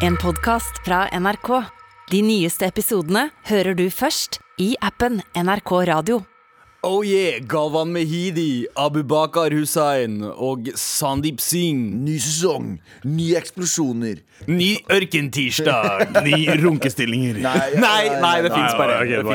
[0.00, 1.64] En podcast fra NRK.
[2.10, 6.20] De nyeste episodene hører du først i appen NRK Radio.
[6.82, 11.92] Oh yeah, Galvan Mehidi, Abubakar Hussain og Sandeep Singh.
[12.06, 14.22] Ny sesong, nye eksplosjoner.
[14.48, 16.06] Ny ørkentirsdag.
[16.26, 17.36] Ni runkestillinger.
[17.44, 19.28] Nei, Nei, nei, det fins bare ok, det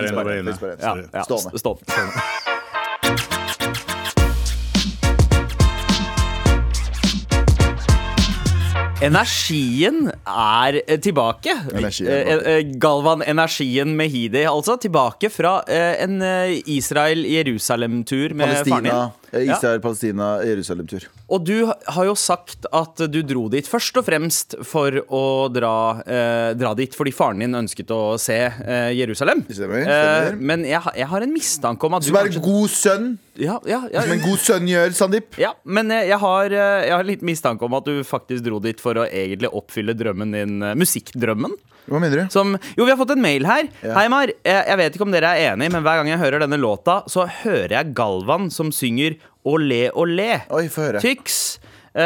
[9.06, 11.54] Energien er eh, tilbake.
[11.74, 14.78] Energien Eh, eh, Galvan Energien Mehidi, altså.
[14.82, 16.20] Tilbake fra en
[16.66, 19.25] Israel-Jerusalem-tur med faren Palestina, din.
[19.36, 19.50] Eh.
[19.52, 21.06] Israel, Palestina, Jerusalem-tur.
[21.30, 25.74] Og du har jo sagt at du dro dit først og fremst for å dra,
[26.06, 29.44] eh, dra dit fordi faren din ønsket å se eh, Jerusalem.
[29.50, 32.70] Stemmer, Eh, men jeg, jeg har en mistanke om at du Som er en god
[32.74, 33.08] sønn.
[33.36, 35.38] ja, ja, ja, Som en god sønn gjør, Sandeep.
[35.42, 38.60] ja, men eh, jeg har, eh, jeg har litt mistanke om at du faktisk dro
[38.64, 41.54] dit for å egentlig oppfylle drømmen din, eh, musikkdrømmen.
[41.86, 42.32] Hva mener du?
[42.34, 43.68] Som, jo, vi har fått en mail her.
[43.86, 43.94] Ja.
[44.00, 44.26] Hei, Mar.
[44.32, 46.96] Jeg, jeg vet ikke om dere er enig, men hver gang jeg hører denne låta,
[47.12, 50.40] så hører jeg Galvan som synger Olé, olé.
[50.50, 51.02] Oi, få høre.
[51.04, 51.60] Tyx.
[51.96, 52.02] Uh,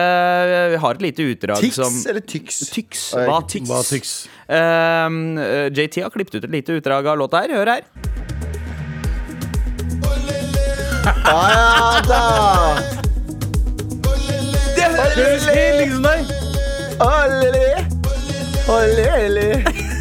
[0.73, 2.59] vi har et lite utdrag Tix som eller Tyx?
[2.69, 3.05] Tyx.
[3.15, 3.69] Hva tyx?
[3.71, 4.11] Hva tyks?
[4.53, 7.55] Ehm, eh, JT har klippet ut et lite utdrag av låta her.
[7.55, 7.87] Hør her.
[11.25, 12.21] Ah, ja da!
[14.75, 16.19] Det høres helt liksom deg.
[18.69, 19.98] Olele.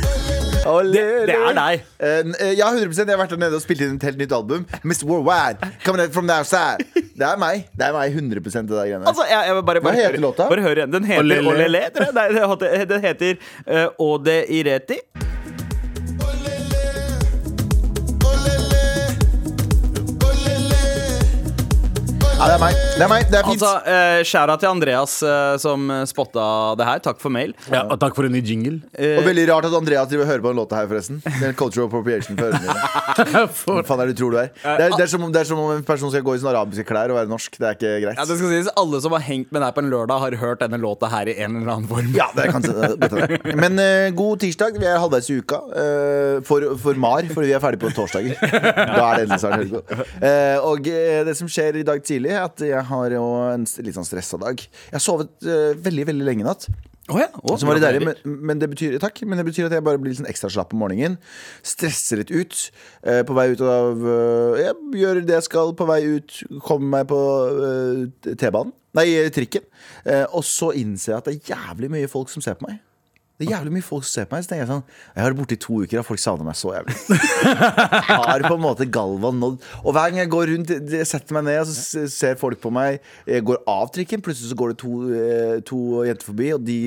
[0.59, 1.85] Det er deg.
[2.03, 4.35] Uh, eh, ja, 100% Jeg har vært der nede og spilt inn et helt nytt
[4.35, 4.67] album.
[4.83, 6.85] Miss Worldwide, coming out from the outside.
[6.95, 7.69] Det er meg.
[7.79, 9.07] Det er meg 100 det der greiene.
[9.07, 10.51] Altså, jeg, jeg vil bare, bare, Hva heter låta?
[10.51, 10.93] Bare hør igjen.
[10.93, 11.55] Den heter Olele.
[11.55, 11.87] Olele.
[11.95, 12.15] tror jeg.
[12.19, 13.35] Nei, Den heter
[13.67, 15.03] uh, Ode Ireti.
[22.39, 22.77] Det er meg.
[22.79, 23.25] Det er meg.
[23.29, 23.63] Det er fint.
[23.63, 26.45] Altså, uh, Skjæra til Andreas uh, som spotta
[26.79, 27.03] det her.
[27.03, 27.55] Takk for mail.
[27.67, 28.79] Ja, og takk for en ny jingle.
[28.95, 31.21] og veldig rart at Andreas driver høre hører på den låta her, forresten.
[31.25, 32.85] Det er en cultural appropriation for ørene dine.
[33.67, 34.53] Hva faen er det du tror du er?
[34.55, 36.43] Det er, det, er som om, det er som om en person skal gå i
[36.43, 37.59] sånne arabiske klær og være norsk.
[37.59, 38.21] Det er ikke greit.
[38.21, 40.63] Ja, det skal sies Alle som har hengt med deg på en lørdag, har hørt
[40.63, 42.13] denne låta her i en eller annen form.
[42.17, 43.57] Ja, det er kanskje det.
[43.59, 43.83] Men
[44.19, 44.79] god tirsdag.
[44.79, 45.59] Vi er halvveis i uka.
[45.83, 48.39] eh, for, for Mar, for vi er ferdig på torsdager.
[48.39, 49.75] Da er det endelig snart helg.
[50.23, 50.87] Uh, og
[51.29, 54.41] det som skjer i dag tidlig, er at jeg har jo en litt sånn stressa
[54.41, 54.61] dag.
[54.61, 56.69] Jeg har sovet uh, veldig, veldig lenge i natt.
[57.09, 57.29] Oh, ja.
[57.41, 58.19] oh, litt deilig, men,
[58.51, 60.75] men, det betyr, takk, men det betyr at jeg bare blir litt sånn ekstra slapp
[60.77, 61.17] om morgenen.
[61.65, 62.57] Stresser litt ut.
[63.01, 66.37] eh, på vei ut av eh, Jeg gjør det jeg skal på vei ut.
[66.67, 67.21] Kommer meg på
[67.71, 68.75] eh, T-banen.
[68.99, 69.65] Nei, trikken.
[70.05, 72.83] Eh, og så innser jeg at det er jævlig mye folk som ser på meg.
[73.39, 74.43] Det er jævlig mye folk som ser på meg.
[74.43, 74.83] Så tenker jeg sånn
[75.15, 76.97] Jeg har vært borte i to uker, og folk savner meg så jævlig.
[78.09, 81.47] har på en måte Galvan nådd Og hver gang jeg går rundt, jeg setter meg
[81.47, 82.99] ned, og så ser folk på meg.
[83.31, 85.79] Jeg går av trikken, plutselig så går det to, eh, to
[86.09, 86.79] jenter forbi, og de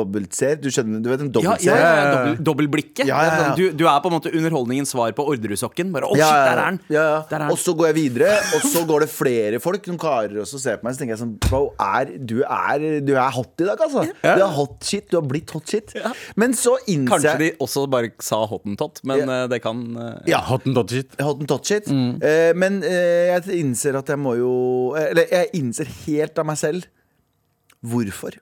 [0.00, 0.58] dobbeltser.
[0.58, 1.70] Du skjønner, du vet en dobbeltser?
[1.70, 3.04] ja, ja, ja, dobbel, dobbeltblikket.
[3.06, 3.54] Ja, ja, ja.
[3.54, 5.94] Du, du er på en måte underholdningens svar på Orderud-sokken.
[5.94, 6.80] Bare, å shit, der er den!
[6.90, 7.46] ja, Der er ja.
[7.46, 7.54] den.
[7.54, 10.82] Og så går jeg videre, og så går det flere folk, noen karer også, ser
[10.82, 10.98] på meg.
[10.98, 14.04] Så tenker jeg sånn Bro, er, du, er, du er hot i dag, altså.
[14.24, 15.06] Du er hot shit.
[15.10, 15.94] Du har blitt hot shit.
[16.36, 19.42] Men så innser Kanskje de også bare sa hottentott, men Ja.
[19.44, 20.40] eh, det kan eh, Ja.
[20.48, 21.16] Hottentottshit.
[21.20, 21.86] Hot shit.
[21.88, 22.22] Mm.
[22.22, 24.52] Eh, men eh, jeg innser at jeg må jo
[24.96, 26.86] Eller jeg innser helt av meg selv
[27.84, 28.36] hvorfor.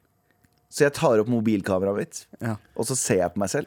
[0.68, 2.56] Så jeg tar opp mobilkameraet mitt, Ja.
[2.76, 3.66] og så ser jeg på meg selv.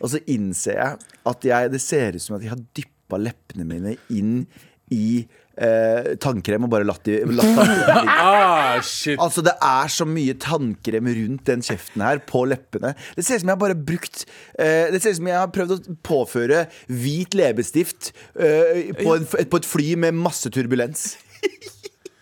[0.00, 3.66] Og så innser jeg at jeg, det ser ut som at jeg har dyppa leppene
[3.66, 4.46] mine inn
[4.90, 5.26] i
[5.60, 8.16] eh, tannkrem og bare latt de latt tannkrem ligge.
[8.30, 9.18] Ah, shit.
[9.20, 12.94] Altså Det er så mye tannkrem rundt den kjeften her, på leppene.
[13.16, 14.24] Det ser ut som jeg har bare brukt
[14.58, 19.26] eh, Det ser ut som jeg har prøvd å påføre hvit leppestift eh, på, en,
[19.26, 21.12] på et fly med masse turbulens.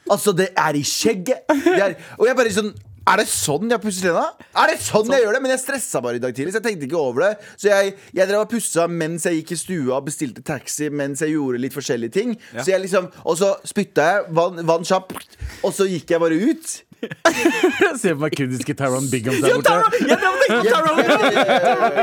[0.09, 1.43] Altså, det er i skjegget.
[1.53, 2.70] Det er, og jeg bare sånn
[3.09, 4.25] er det sånn jeg pusser tenna?
[4.59, 5.43] Er det sånn jeg gjør det?
[5.45, 7.31] Men jeg stressa bare i dag tidlig, så jeg tenkte ikke over det.
[7.57, 11.37] Så jeg, jeg drev og pussa mens jeg gikk i stua bestilte taxi mens jeg
[11.37, 12.35] gjorde litt forskjellige ting.
[12.59, 16.39] Så jeg liksom, Og så spytta jeg vann, vann kjapt, og så gikk jeg bare
[16.39, 16.77] ut.
[18.01, 19.75] Ser på meg kurdiske Taron Bigham der borte.
[20.09, 20.79] Ja, ja,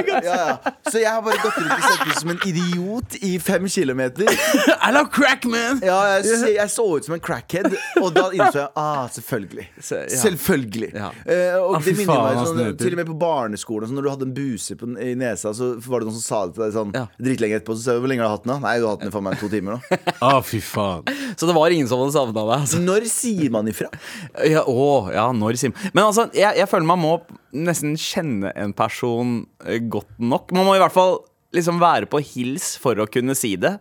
[0.06, 0.58] ja, ja.
[0.92, 4.30] Så jeg har bare gått rundt og sett ut som en idiot i fem kilometer.
[4.30, 5.82] I love crack, man!
[5.86, 7.72] Ja, jeg, så, jeg så ut som en crackhead,
[8.02, 9.66] og da innså jeg ah, selvfølgelig.
[9.80, 10.20] Se- ja.
[10.26, 10.92] Selvfølgelig.
[10.96, 11.10] Ja.
[11.26, 12.78] Eh, og Ah, det minner faen, meg sånn.
[12.80, 15.72] Til og med på barneskolen, sånn, når du hadde en buse på, i nesa, så
[15.84, 17.06] var det noen som sa det til deg sånn Ja.
[17.20, 17.76] dritlenge etterpå.
[17.76, 18.54] Så sa jeg hvor lenge har du hatt den?
[18.56, 18.60] da?
[18.68, 20.00] Nei, du har hatt den i faen meg to timer nå.
[20.24, 21.04] Ah, fy faen.
[21.36, 22.54] Så det var ingen som hadde savna deg?
[22.62, 22.80] Altså.
[22.86, 23.90] Når sier man ifra?
[24.48, 24.64] Ja,
[25.14, 27.14] ja, når man Men altså, jeg, jeg føler man må
[27.56, 30.52] nesten kjenne en person eh, godt nok.
[30.56, 31.20] Man må i hvert fall
[31.56, 33.78] liksom være på hils for å kunne si det.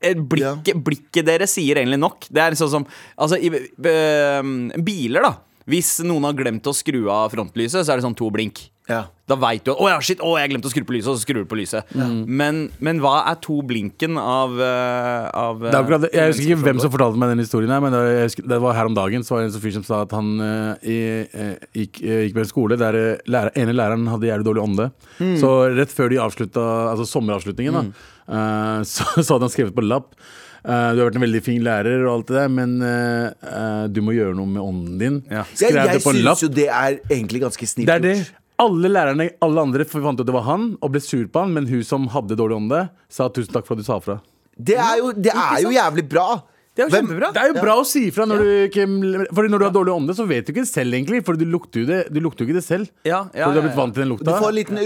[0.00, 2.28] Eh, Blikket, blikket deres sier egentlig nok.
[2.32, 2.86] Det er sånn som
[3.20, 4.42] Altså, i eh,
[4.80, 5.34] biler, da.
[5.68, 8.70] Hvis noen har glemt å skru av frontlyset, så er det sånn to blink.
[8.90, 9.04] Ja.
[9.30, 11.18] Da veit du at 'Å ja, shit, å, jeg glemte å skru på lyset', og
[11.18, 11.86] så skrur du på lyset.
[12.26, 16.10] Men, men hva er to blinken av, eh, av Det er akkurat det.
[16.16, 18.74] Jeg husker ikke hvem som fortalte meg den historien, her, men det, husker, det var
[18.74, 19.22] her om dagen.
[19.22, 22.42] Så var det en fyr som sa at han uh, eh, gikk, uh, gikk på
[22.42, 24.90] en skole der eh, lærer, ene læreren hadde jævlig dårlig ånde.
[25.38, 29.86] Så rett før de avslutta altså sommeravslutningen, da, eh, så, så hadde han skrevet på
[29.86, 30.10] lapp
[30.64, 33.84] eh, du har vært en veldig fin lærer, og alt det der men uh, eh,
[33.92, 35.18] du må gjøre noe med ånden din.
[35.30, 35.46] Ja.
[35.54, 36.40] Jeg, Skrev det på en lapp.
[36.40, 38.36] syns jo det er egentlig ganske snilt gjort.
[38.60, 41.54] Alle lærerne, alle andre fant ut at det var han, og ble sur på han,
[41.56, 44.18] men hun som hadde dårlig ånde, sa tusen takk for at du sa fra.
[44.60, 46.26] Det er jo, det er jo jævlig bra.
[46.70, 47.30] Det er jo kjempebra.
[47.34, 48.84] Det er jo bra å si ifra når, du ikke,
[49.34, 51.22] Fordi når du har dårlig ånde, så vet du ikke det selv, egentlig.
[51.26, 52.92] For du lukter jo, det, du lukter jo ikke det selv.
[53.08, 54.36] Ja, ja, du har blitt vant til den Du lukta.
[54.38, 54.78] får en liten,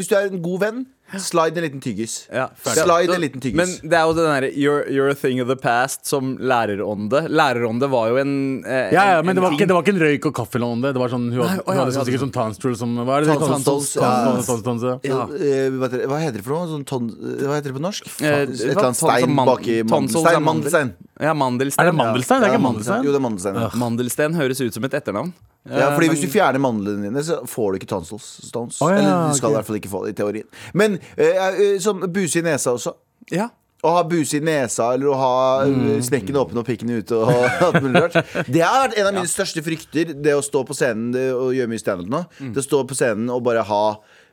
[0.00, 0.80] hvis du er en god venn,
[1.14, 2.26] slide en liten tyggis.
[2.32, 3.56] Ja, slide en liten tyggis.
[3.56, 7.28] Men det er jo den derre you're, you're a thing of the past som lærerånde.
[7.30, 9.94] Lærerånde var jo en eh, Ja, ja, en- men det var, ikke, det var ikke
[9.94, 10.92] en røyk og kaffelånde.
[10.92, 12.96] Det var sånn, hun, Nei, hadde- å ja, hun hadde sånn, sikkert sånn tonstroll som
[12.96, 14.98] Hva er det ja.
[15.06, 15.22] Ja.
[15.30, 16.66] Eh, hva, heter det, hva heter det for noe?
[16.74, 18.06] Sånn ton, hva heter det på norsk?
[18.20, 20.36] Eh, Et eller annet sånn stein man- baki mandelstein.
[20.36, 20.40] er.
[20.40, 20.94] Mandelstein.
[21.20, 21.86] Ja, mandelstein.
[21.86, 22.40] Er det mandelstein?
[22.40, 23.04] Det er ikke mandelstein.
[23.04, 23.78] Jo, det er mandelstein.
[23.78, 25.32] Mandelstein høres ut som et etternavn.
[25.70, 28.80] Ja, Eh, fordi Hvis du fjerner mandlene dine, så får du ikke tonsil stones.
[28.82, 29.54] Oh, ja, Eller du skal okay.
[29.54, 30.48] i hvert fall ikke få det i teorien.
[30.74, 32.96] Men uh, som buse i nesa også.
[33.34, 33.50] ja.
[33.84, 35.34] Å ha buse i nesa eller å ha
[35.68, 37.28] eh, snekken åpen og pikken ute og
[37.68, 38.16] alt mulig rart.
[38.48, 41.70] Det har vært en av mine største frykter, det å stå på scenen og gjøre
[41.70, 42.22] mye standup nå.
[42.40, 43.82] Det å stå på scenen og bare ha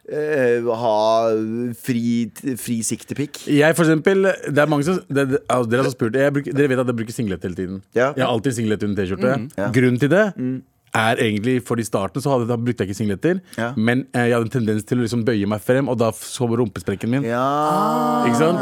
[0.10, 0.96] ha
[1.80, 3.46] fri, fri siktepikk.
[3.48, 6.68] Jeg, for eksempel, det er mange som det, det, altså, Dere har spurt bruker, Dere
[6.68, 7.82] vet at jeg bruker singlet hele tiden.
[7.96, 8.10] Ja.
[8.16, 9.38] Jeg har alltid singlet under T-skjorte.
[9.56, 9.70] Ja.
[9.76, 10.26] Grunnen til det
[10.96, 13.72] er egentlig For i starten så hadde, da brukte jeg ikke singleter, Ja.
[13.76, 16.46] men eh, jeg hadde en tendens til å liksom bøye meg frem, og da så
[16.50, 17.24] rumpesprekken min.
[17.26, 18.26] Ja.
[18.28, 18.60] Ikke sant?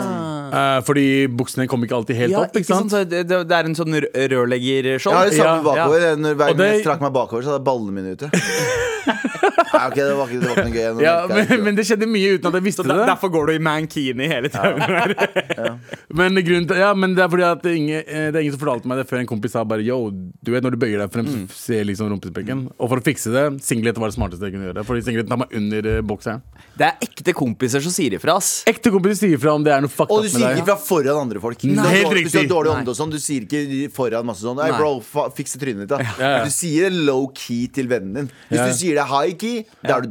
[0.51, 2.55] Eh, fordi buksene kom ikke alltid helt Ja, opp.
[2.55, 2.91] Ikke sant?
[2.91, 5.15] Så det, det er en sånn rø- rørleggerskjold.
[5.15, 5.87] Jeg det samme Ja.
[5.87, 6.17] bakover.
[6.17, 8.31] Når hver gang det- jeg strakk meg bakover, så hadde ballene mine ute.
[9.07, 10.87] Nei, ok, det var ikke, det var ikke noe gøy.
[10.95, 11.57] Noe Ja, men, ikke.
[11.65, 13.07] men det skjedde mye uten at jeg visste Så der, det.
[13.11, 15.79] derfor går du i mankini hele tiden.
[16.21, 18.43] Men, grunnen til, ja, men det er fordi at det er, ingen, eh, det er
[18.43, 20.79] ingen som fortalte meg det før en kompis sa bare Yo, du vet når du
[20.81, 22.65] bøyer deg frem, så ser liksom rumpesprekken.
[22.77, 24.83] Og for å fikse det, singlet var det smarteste jeg kunne gjøre.
[24.87, 26.43] Fordi singlet tar meg under eh, bokseren.
[26.77, 28.63] Det er ekte kompiser som sier ifra, ass.
[28.69, 30.57] Ekte kompiser sier fra om det er noe fucked Og du med sier deg.
[30.61, 31.57] ikke fra foran andre folk.
[31.59, 32.55] Hvis du har Helt dårlig- Hvis du har riktig.
[32.55, 34.77] dårlig ånde og sånn, du sier ikke foran masse sånn Hey, Nei.
[34.79, 35.97] bro, fa fiks trynet ditt, da.
[36.19, 36.43] ja.
[36.45, 38.31] Du sier det low-key til vennen din.
[38.49, 38.67] Hvis Ja.
[38.67, 40.07] du sier det high-key, da er du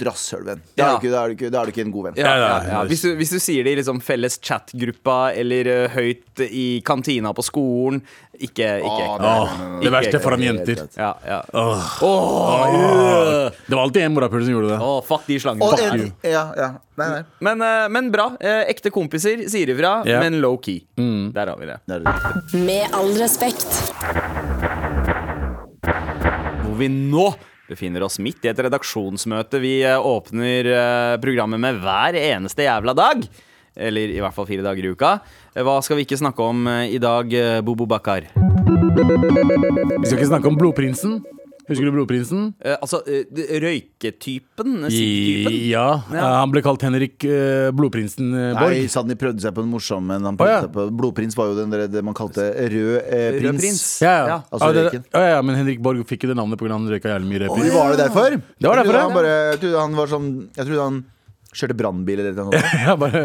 [0.52, 0.58] et.
[0.76, 0.96] Da, Ja.
[0.96, 2.14] er du ikke- da, er du ikke- da er du ikke en god venn.
[2.16, 2.82] Ja, Ja, ja, ja, ja.
[2.82, 2.88] ja.
[2.88, 7.32] Hvis, du, hvis du sier det i liksom felles chatgruppa eller eh, høyt i kantina
[7.32, 8.02] på skolen
[8.40, 9.30] Ikke, ikke ekte.
[9.30, 9.50] Åh,
[9.82, 10.78] det verste foran jenter.
[10.96, 11.40] Ja, ja.
[11.52, 11.90] Åh.
[12.08, 13.50] Åh.
[13.66, 14.78] Det var alltid en morapuler som gjorde det.
[14.80, 15.68] Åh, fuck de slangene.
[15.74, 16.10] Fuck en, you.
[16.24, 16.70] ja, ja.
[17.00, 17.20] Nei, nei.
[17.44, 18.30] Men, eh, men bra.
[18.40, 20.22] Eh, ekte kompiser sier ifra, Ja.
[20.24, 20.80] men low key.
[20.96, 21.78] Der har vi det.
[21.84, 22.64] Det er det.
[22.64, 23.68] Med all respekt.
[26.64, 27.28] Hvor vi nå
[27.70, 32.96] befinner oss midt i et redaksjonsmøte vi eh, åpner eh, programmet med hver eneste jævla
[32.98, 33.22] dag.
[33.80, 35.12] Eller i hvert fall fire dager i uka.
[35.56, 38.28] Eh, Hva skal vi ikke snakke om eh, i dag, eh, Bobo Bakar?
[38.30, 41.20] Vi skal ikke snakke om Blodprinsen.
[41.70, 42.48] Husker du Blodprinsen?
[42.66, 43.26] Eh, altså, eh,
[43.62, 44.76] røyketypen?
[44.90, 45.56] Siggtypen?
[45.70, 45.84] Ja.
[46.10, 48.74] eh, Han ble kalt Henrik eh, Blodprinsen eh, Borg.
[48.78, 50.64] Nei, Sanni prøvde seg på en morsom men han prøvde ja.
[50.66, 53.62] seg på Blodprins var jo den der, det man kalte rød eh, Rød prins.
[53.62, 53.84] prins.
[54.06, 54.26] Ja, ja.
[54.34, 55.04] Ja, altså ah, det- røyken.
[55.14, 56.72] ja, ja, men Henrik Borg fikk jo det navnet pga.
[56.74, 58.38] han røyka jævlig mye Oi, Oh, var det derfor?
[58.38, 61.00] Det var Jeg trodde derfor, han bare, jeg trodde han var sånn Jeg trodde han
[61.56, 62.80] kjørte brannbil eller noe sånt.
[62.86, 63.22] Ja, bare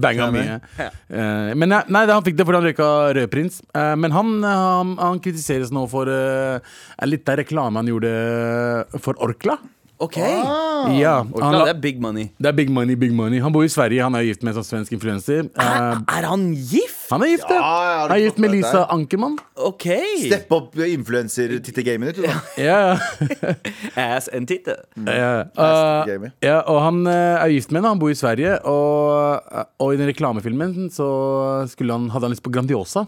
[0.00, 0.58] banga mye.
[0.80, 3.60] Eh, men nei, nei, han fikk det fordi han røyka rødprins.
[3.76, 6.56] Uh, men han, eh, han, han kritiseres nå for uh,
[7.08, 8.12] litt av reklame han gjorde
[9.04, 9.58] for Orkla.
[10.02, 10.18] Ok.
[10.20, 12.26] Ja, Orkla, han, det er big money.
[12.36, 13.40] det er big money, big money.
[13.40, 15.48] Han bor i Sverige, han er gift med en sånn svensk influenser.
[15.56, 16.95] Er, Er han gift?
[17.14, 17.58] Han er gift, ja.
[17.60, 18.84] Ja, Han er gift med Lisa?
[18.92, 19.36] Ankermann.
[19.56, 19.86] Ok.
[20.24, 22.20] Stepp opp influenser-tittegamen ditt.
[22.20, 22.38] du, da.
[22.66, 23.54] Ja, ja.
[24.16, 24.76] Ass and titte.
[25.06, 28.58] Ja, uh, ja, og han eh, er gift med henne, han bor i Sverige.
[28.68, 31.08] Og, eh, og i den reklamefilmen så
[31.64, 33.06] han, hadde han lyst på Grandiosa.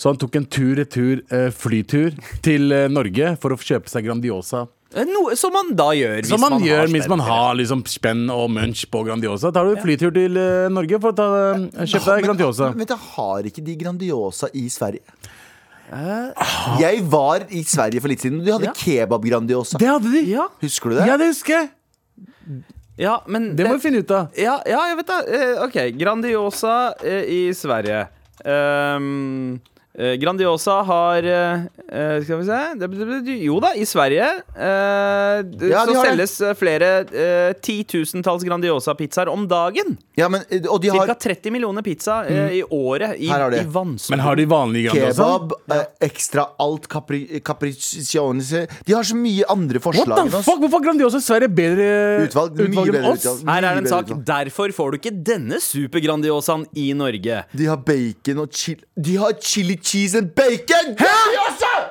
[0.00, 2.14] Så han tok en tur-retur eh, flytur
[2.44, 4.62] til eh, Norge for å kjøpe seg Grandiosa.
[4.96, 6.14] Eh, Noe som man da gjør.
[6.22, 9.52] hvis Som man, har gjør hvis man har liksom spenn og munch på Grandiosa.
[9.52, 10.38] Tar du flytur til
[10.72, 11.26] Norge for å ta,
[11.84, 12.70] kjøpe deg Grandiosa.
[12.72, 15.04] Men, men men har ikke de Grandiosa i Sverige?
[16.80, 18.74] Jeg var i Sverige for litt siden, og de hadde Ja.
[18.78, 19.78] kebab-Grandiosa.
[19.82, 20.22] Det hadde de!
[20.30, 21.06] Ja, Husker du det?
[21.10, 21.70] Ja, det husker jeg!
[23.00, 24.28] ja men Det må vi finne ut av.
[24.38, 25.40] Ja, ja, jeg vet det.
[25.66, 28.06] Ok, Grandiosa i Sverige.
[28.48, 29.58] Ehm,
[29.98, 34.22] Eh, Grandiosa har eh, eh, Skal vi se Det- det- det- Jo da, i Sverige
[34.54, 39.96] eh, Ja, så selges eh, flere eh, titusentalls Grandiosa-pizzaer om dagen.
[40.14, 41.06] Ja, men, og de Ca.
[41.08, 44.10] har 30 millioner pizza eh, i året i, i vannsmugling.
[44.14, 45.26] Men har de vanlige Grandiosa?
[45.26, 50.60] kebab, eh, ekstra alt, capri, De har så mye andre What forslag the fuck?
[50.60, 51.88] Hvorfor har Grandiosa i Sverige bedre
[52.28, 53.24] Utvalg, utvalg enn oss?
[53.26, 53.42] utvalg.
[53.50, 54.06] Her er det en sak.
[54.06, 54.24] utvalg.
[54.24, 57.42] Derfor får du ikke denne super-Grandiosaen i Norge.
[57.56, 60.94] De har bacon og chili De har chili cheese and bacon!
[60.98, 61.14] Hæ?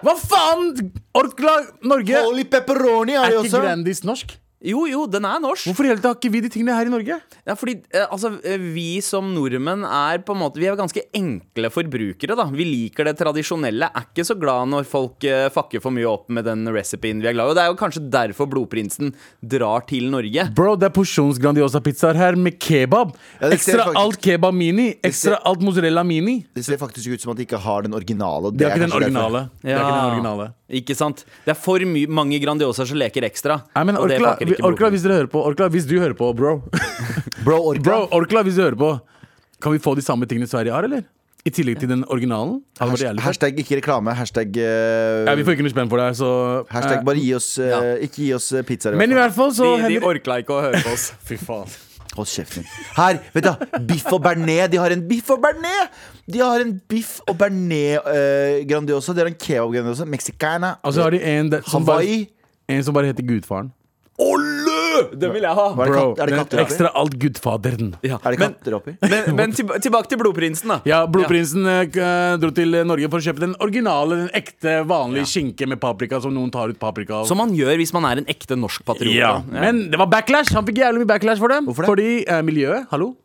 [0.03, 0.91] Hva faen?
[1.17, 3.61] Orkla Norge Holy pepperoni har er de ikke.
[3.65, 4.37] Grandis norsk.
[4.61, 5.69] Jo, jo, den er norsk.
[5.69, 7.15] Hvorfor hele tatt har ikke vi de tingene her i Norge?
[7.47, 10.99] Ja, fordi eh, altså, eh, Vi som nordmenn er på en måte Vi er ganske
[11.15, 12.35] enkle forbrukere.
[12.35, 13.87] da Vi liker det tradisjonelle.
[13.95, 17.29] Er ikke så glad når folk eh, fucker for mye opp med den recipeen vi
[17.31, 17.53] er glad i.
[17.53, 19.13] Og Det er jo kanskje derfor Blodprinsen
[19.47, 20.49] drar til Norge.
[20.53, 23.15] Bro, det er porsjons Grandiosa-pizzaer her med kebab.
[23.39, 24.89] Ja, det ser Ekstra faktisk- alt kebab mini.
[24.99, 26.41] Ekstra ser- alt mozzarella mini.
[26.53, 28.51] Det ser faktisk ut som at de ikke har den originale.
[28.51, 29.23] og Det er ikke den kanskje derfor.
[29.23, 29.49] originale.
[29.63, 30.53] Det er ikke den originale.
[30.69, 31.23] Ikke sant?
[31.45, 33.61] Det er for my mange Grandiosaer som leker ekstra.
[33.73, 36.59] Nei, men Orkla, ikke Orkla, hvis dere hører på Orkla, hvis du hører på, bro
[37.45, 37.85] Bro, Orkla.
[37.85, 38.91] Bro, Orkla, hvis du hører på
[39.63, 41.07] Kan vi få de samme tingene Sverige har, eller?
[41.47, 42.59] I tillegg til den originalen?
[42.77, 43.21] Fett.
[43.23, 44.11] Hashtag ikke reklame.
[44.13, 46.31] Hashtag, uh, Ja, vi får ikke noe spenn for det, så
[46.69, 48.97] hashtag eh, bare gi oss eh, Ikke gi oss pizza pizzaer.
[48.97, 49.53] i Men i hvert fall.
[49.55, 51.13] så De, de orkla ikke å høre på oss.
[51.29, 51.71] Fy faen.
[52.19, 52.65] Hold kjeften.
[52.97, 54.67] Her, vet du, biff og bearnés.
[54.73, 55.89] De har en biff og bearnés!
[56.29, 59.13] De har en biff og bearnés eh, Grandiosa.
[59.15, 60.05] De har en kebab Grandiosa.
[60.05, 60.75] Mexicana.
[60.83, 62.27] Altså har de en, de- som bare, Hawaii.
[62.69, 63.71] en som bare heter Gudfaren.
[64.19, 64.58] Olle!
[65.21, 65.65] Den vil jeg ha!
[65.77, 66.65] Hva er det, katt, er det katter oppi?
[66.73, 67.91] ekstra alt Gudfaderen.
[68.05, 68.93] Ja, Er det katter oppi?
[69.13, 70.79] men, men tilba- tilbake til Blodprinsen, da.
[70.89, 75.67] Ja, Blodprinsen eh, dro til Norge for å kjøpe den originale, den ekte, vanlige skinke
[75.69, 77.29] med paprika som noen tar ut paprika av.
[77.29, 79.15] Som man gjør hvis man er en ekte norsk patriot.
[79.17, 79.33] ja.
[79.49, 80.53] Men det var backlash.
[80.57, 81.61] Han fikk jævlig mye backlash for det.
[81.69, 81.91] Hvorfor det?
[81.93, 83.15] Fordi eh, miljøet, hallo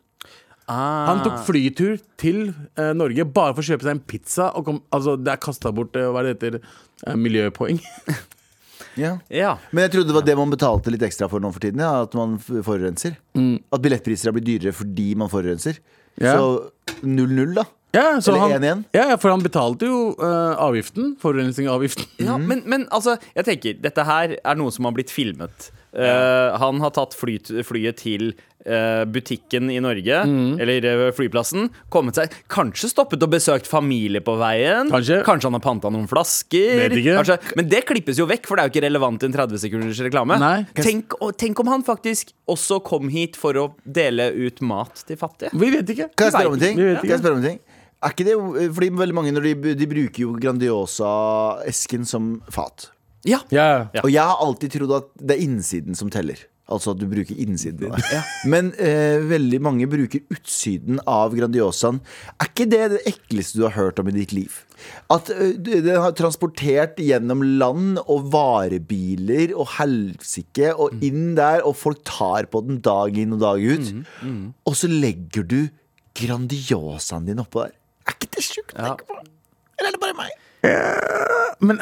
[0.65, 1.11] Ah.
[1.11, 2.47] Han tok flytur til
[2.81, 4.47] eh, Norge bare for å kjøpe seg en pizza.
[4.57, 6.57] Og kom, altså, det er kasta bort eh, hva det heter,
[7.05, 7.83] eh, miljøpoeng.
[9.01, 9.17] Ja.
[9.33, 9.55] Ja.
[9.71, 11.83] Men jeg trodde det var det man betalte litt ekstra for nå for tiden.
[11.83, 13.17] Ja, at man forurenser.
[13.35, 13.63] forurenser.
[13.73, 15.81] At billettpriser har blitt dyrere fordi man forurenser.
[16.21, 16.37] Ja.
[16.39, 17.65] Så 0-0, da.
[17.95, 18.85] Ja, så Eller 1-1.
[18.91, 21.13] ja, for han betalte jo uh, avgiften.
[21.23, 22.09] Forurensningsavgiften.
[22.27, 25.71] Ja, men, men altså, jeg tenker Dette her er noe som har blitt filmet.
[25.95, 28.33] Eh, han har tatt fly, flyet til
[28.67, 30.59] uh, butikken i Norge, Mm.
[30.59, 31.69] eller eh, flyplassen.
[31.93, 34.91] Kommet seg Kanskje stoppet og besøkt familie på veien.
[34.91, 35.21] Kanskje.
[35.27, 36.81] kanskje han har panta noen flasker.
[36.81, 37.19] Vet ikke.
[37.21, 39.63] Kanskje, men det klippes jo vekk, for det er jo ikke relevant i en 30
[39.67, 40.39] sekunders reklame.
[40.41, 40.65] Nei.
[40.81, 45.21] Tenk, og, tenk om han faktisk også kom hit for å dele ut mat til
[45.21, 45.53] fattige.
[45.55, 46.11] Vi vet ikke.
[46.17, 46.81] Kan jeg spørre om en ting?
[46.81, 47.61] Vi vet Kan jeg spørre om en ting?
[48.05, 48.35] Er ikke det,
[48.77, 52.91] fordi veldig mange når de, de bruker jo Grandiosa-esken som fat.
[53.25, 53.41] Ja.
[53.55, 53.69] Ja.
[53.95, 54.03] Ja.
[54.05, 56.37] Og jeg har alltid trodd at det er innsiden som teller.
[56.65, 57.91] Altså at du bruker innsiden.
[57.93, 58.19] av det.
[58.49, 61.99] Men eh, veldig mange bruker utsiden av Grandiosaen.
[62.41, 64.63] Er ikke det det ekleste du har hørt om i ditt liv?
[65.13, 71.77] At uh, den har transportert gjennom land og varebiler og helsike og inn der, og
[71.77, 73.93] folk tar på den dag inn og dag ut.
[74.65, 75.59] Og så legger du
[76.17, 77.77] Grandiosaen din oppå der.
[78.09, 78.95] Er ikke det sjukt å Ja.
[78.95, 79.21] tenke på?
[79.79, 80.33] Eller er det bare meg?
[81.61, 81.81] Men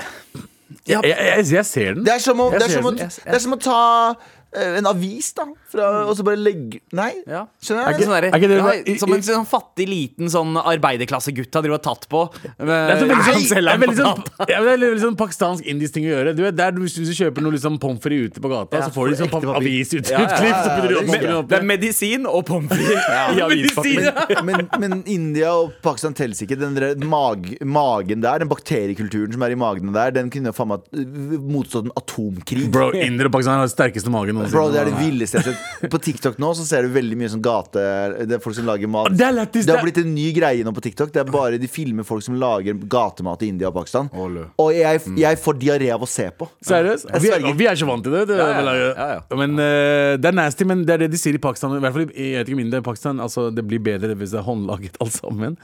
[0.88, 2.04] jeg, jeg, jeg, jeg ser den.
[2.06, 4.88] Det er som å, det er som å, det er som å ta eh, en
[4.90, 5.46] avis, da.
[5.72, 7.46] Fra, og så bare legge Nei, Ja.
[7.62, 7.98] skjønner Er du?
[7.98, 11.62] ikke sånn Er ikke det- ja, i- som en sånn fattig, liten sånn arbeiderklassegutt har
[11.64, 12.20] drevet og tatt på.
[12.42, 15.16] Det er så veldig sånn, det er veldig sånn, ja, men det er veldig sånn
[15.16, 16.36] pakistansk indisk ting å gjøre.
[16.36, 18.82] Du vet, der du, Hvis du kjøper noe liksom pommes frites ute på gata, Ja,
[18.88, 19.56] så får du sånn ekte pap- papir.
[19.62, 20.58] avis Ja, ja, utklipp.
[20.62, 21.42] Så putter du ja, opp, det er.
[21.48, 24.44] Det er medisin og pommes frites i avispakken.
[24.44, 26.58] Men, men India og Pakistan telles ikke.
[26.58, 30.68] Den der mag, magen der, den bakteriekulturen som er i magene der, den kunne faen
[30.68, 30.80] meg
[31.40, 32.70] motstått en atomkrig.
[32.72, 34.52] Bro, Indere og Pakistan har den sterkeste magen noensinne.
[34.52, 35.61] Bro, det er det villeste jeg har sett.
[35.90, 37.80] På TikTok nå så ser du veldig mye sånn gate
[38.28, 39.10] Det er folk som lager mat.
[39.18, 41.10] Det lættis, Det har blitt en ny greie nå på TikTok.
[41.14, 44.10] Det er bare De filmer folk som lager gatemat i India og Pakistan.
[44.12, 46.48] Og jeg, jeg får diaré av å se på.
[46.64, 47.08] Seriøst?
[47.22, 48.24] Vi, vi er ikke vant til det.
[48.30, 49.36] det Ja, ja, ja, ja.
[49.36, 51.74] Men uh, Det er nasty, men det er det de sier i Pakistan.
[51.76, 54.32] I hvert fall i- jeg vet ikke mindre i Pakistan Altså Det blir bedre hvis
[54.34, 55.56] det er håndlaget alt sammen.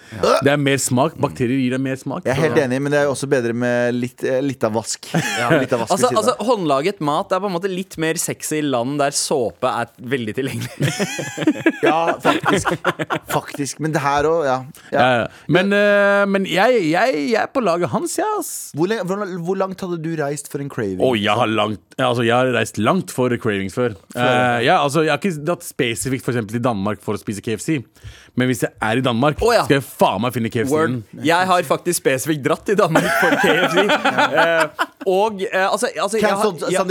[0.42, 1.16] Det er mer smak.
[1.20, 2.26] Bakterier gir deg mer smak.
[2.26, 5.08] Jeg er helt enig, men det er også bedre med litt, eh, litt av vask.
[5.58, 6.34] Litt av vask Altså, altså.
[6.44, 10.35] Håndlaget mat er på en måte litt mer sexy i land der såpe er veldig
[10.38, 10.92] tilgjengelig.
[11.88, 12.73] Ja, faktisk.
[13.30, 13.78] faktisk.
[13.83, 14.57] Men det her òg, ja.
[14.92, 14.99] ja.
[14.99, 15.26] Ja, ja.
[15.52, 18.52] Men, uh, men jeg, jeg, jeg er på laget hans, jeg, ass.
[18.76, 21.00] Hvor, lenge, hvor, hvor langt hadde du reist for en craving?
[21.04, 23.95] Oh, jeg har, langt, altså, jeg har reist langt for cravings før.
[24.16, 27.45] Uh, ja, altså, jeg har ikke dratt spesifikt for eksempel, til Danmark for å spise
[27.45, 27.78] KFC.
[28.38, 29.64] Men hvis jeg er i Danmark, oh, ja.
[29.66, 31.00] skal jeg faen meg finne KFC-en.
[31.26, 33.85] Jeg har faktisk spesifikt dratt til Danmark for KFC.
[33.88, 36.83] uh, Og uh, altså, altså Cancelled, ja.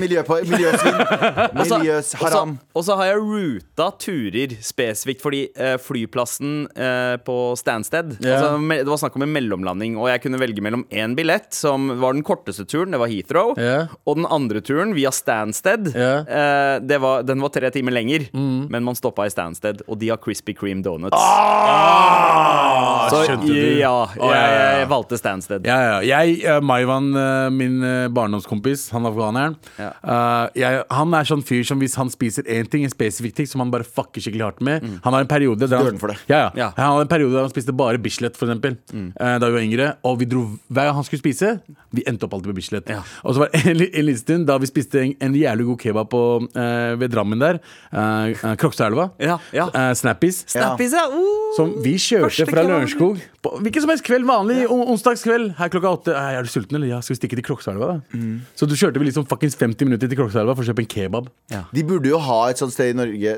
[0.00, 0.96] Miljø på, miljøsvinn.
[1.60, 2.58] Og så- Miljøs og så- haram.
[2.74, 8.40] Og så har jeg ruta turer spesifikt fordi uh, flyplassen eh, på Stansted yeah.
[8.40, 11.88] altså, Det var snakk om en mellomlanding, og jeg kunne velge mellom én billett, som
[12.00, 13.92] var den korteste turen, det var Heathrow, yeah.
[14.06, 16.26] og den andre turen via Stansted, yeah.
[16.26, 20.10] eh, det var, den var tre timer lenger, men man stoppa i Stansted, og de
[20.12, 21.16] har Krispy Kreme donuts.
[21.16, 23.54] Ah, så skjønte du?
[23.54, 24.78] ja, jeg, ja, ja.
[24.80, 25.66] jeg valgte Stansted.
[25.68, 25.96] Ja, ja.
[26.22, 29.90] Jeg, eh, Maivan, eh, min eh, barndomskompis, han afghaneren Ja.
[30.02, 33.46] eh, jeg, Han er sånn fyr som hvis han spiser én ting, en spesifikk ting,
[33.50, 36.12] som han bare fucker skikkelig hardt med Han har en periode der Dør han, for
[36.12, 36.18] det.
[36.30, 36.50] ja, ja.
[36.62, 36.70] Ja.
[36.76, 39.62] Han hadde en periode der han spiste bare Bislett, for eksempel, eh, da vi var
[39.66, 39.88] yngre.
[40.08, 41.52] Og vi dro hver gang han skulle spise,
[41.92, 42.88] vi endte opp alltid med Bislett.
[42.92, 43.02] Ja.
[43.24, 45.66] Og så var det en, li- en liten stund da vi spiste en, en jævlig
[45.68, 46.22] god kebab på,
[46.56, 47.58] eh, ved Drammen der.
[47.92, 49.10] Uh, Krokstadelva.
[49.20, 49.66] Ja, ja.
[49.74, 50.42] Eh, Snappies.
[50.48, 51.04] Snappis, ja.
[51.12, 51.52] Uh.
[51.56, 52.64] Som vi kjørte fra.
[52.66, 54.68] Lørenskog hvilken som helst kveld, vanlig ja.
[54.70, 55.56] onsdagskveld.
[55.58, 56.14] Her klokka åtte.
[56.14, 56.92] Er du sulten, eller?
[56.92, 58.18] Ja, skal vi stikke til Krokselva, da?
[58.18, 58.36] Mm.
[58.58, 61.30] Så du kjørte vi liksom fuckings 50 minutter til Krokselva for å kjøpe en kebab.
[61.74, 63.34] De burde jo ha et sånt sted i Norge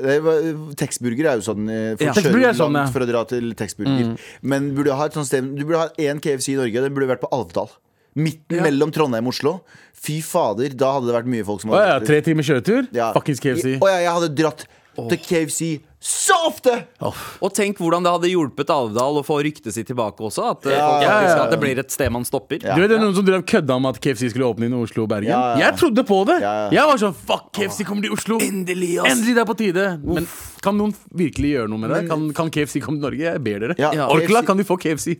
[0.77, 2.13] Texburger er jo sånn for Folk Ja.
[2.13, 2.93] å kjøre langt sånn, langt ja.
[2.93, 6.21] for å dra til Texburger Men burde ha et sånt sted Du burde ha én
[6.23, 7.71] KFC i Norge Den burde vært på Alvdal
[8.15, 9.57] Midten mellom Trondheim og Oslo
[10.05, 12.89] Fy fader, da hadde det vært mye folk som Å hadde ja, tre timer kjøretur?
[12.95, 13.09] Ja.
[13.15, 13.77] Fuckings KFC.
[13.81, 15.67] Å ja, jeg hadde dratt til KFC
[16.05, 16.69] så ofte
[17.01, 20.51] Og tenk hvordan det hadde hjulpet Alvdal å få ryktet sitt tilbake også.
[20.53, 21.37] At, eh, Ja, ja, ja, ja.
[21.45, 22.59] at det blir et sted man stopper.
[22.61, 22.75] Ja.
[22.77, 25.07] Du vet det er noen som drev kødda om at KFC skulle åpne i Oslo
[25.07, 25.31] og Bergen?
[25.31, 25.63] Ja, ja, ja.
[25.65, 26.37] Jeg trodde på det!
[26.43, 26.69] Ja, ja.
[26.77, 28.37] Jeg var sånn fuck, KFC kommer til Oslo!
[28.37, 29.15] Endelig, ass.
[29.15, 29.85] Endelig, det er på tide!
[30.05, 30.27] Men
[30.61, 32.01] kan noen virkelig gjøre noe med det?
[32.11, 33.25] Kan, kan KFC komme til Norge?
[33.25, 33.77] Jeg ber dere.
[33.81, 34.09] Ja, Ja.
[34.13, 35.17] Orkla, kan de få KFC?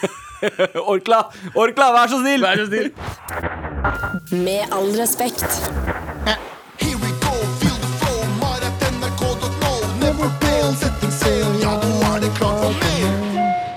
[0.92, 1.24] Orkla,
[1.56, 2.46] Orkla, vær så snill!
[2.46, 2.92] Vær så snill!
[4.46, 5.50] Med all respekt.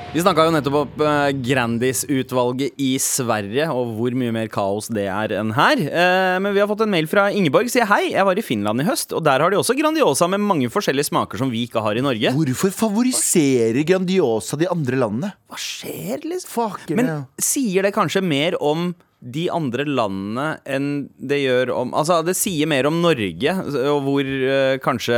[0.09, 5.03] Vi snakka jo nettopp opp eh, Grandis-utvalget i Sverige, og hvor mye mer kaos det
[5.05, 5.83] er enn her.
[5.85, 7.69] Eh, men vi har fått en mail fra Ingeborg.
[7.69, 10.41] Sier hei, jeg var i Finland i høst, og der har de også Grandiosa med
[10.41, 12.33] mange forskjellige smaker som vi ikke har i Norge.
[12.33, 15.29] Hvorfor favoriserer Grandiosa de andre landene?
[15.45, 16.55] Hva skjer, liksom?
[16.57, 18.89] Fuck, Men sier det kanskje mer om
[19.19, 20.85] de andre landene enn
[21.19, 23.53] det gjør om Altså, det sier mer om Norge,
[23.91, 25.17] og hvor uh, kanskje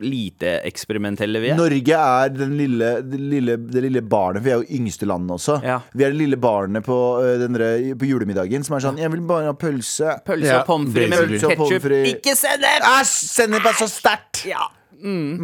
[0.00, 1.58] lite eksperimentelle vi er.
[1.58, 4.44] Norge er den lille, det, lille, det lille barnet.
[4.46, 5.58] Vi er jo yngste landet også.
[5.64, 5.80] Ja.
[5.92, 7.58] Vi er det lille barnet på, øh, den
[8.00, 10.16] på julemiddagen som er sånn Jeg vil bare ha pølse.
[10.26, 11.90] Pølse Ja, og pommes frites med ketsjup.
[12.14, 12.88] Ikke sennep!
[12.94, 13.14] Æsj!
[13.34, 14.44] Sennep er så sterkt!
[14.48, 14.70] Ja.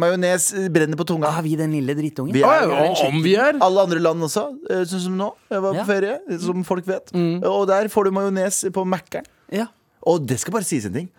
[0.01, 1.27] Majones øh, brenner på tunga.
[1.35, 2.33] Har vi den lille drittungen?
[2.33, 5.31] Vi Å, er, ja, om vi er alle andre land også, øh, sånn som nå.
[5.51, 5.85] Jeg var på Ja.
[5.85, 7.11] ferie, som folk vet.
[7.45, 9.25] Og der får du majones på Mækkern.
[9.51, 9.67] Ja.
[10.07, 11.09] Og det skal bare sies en ting.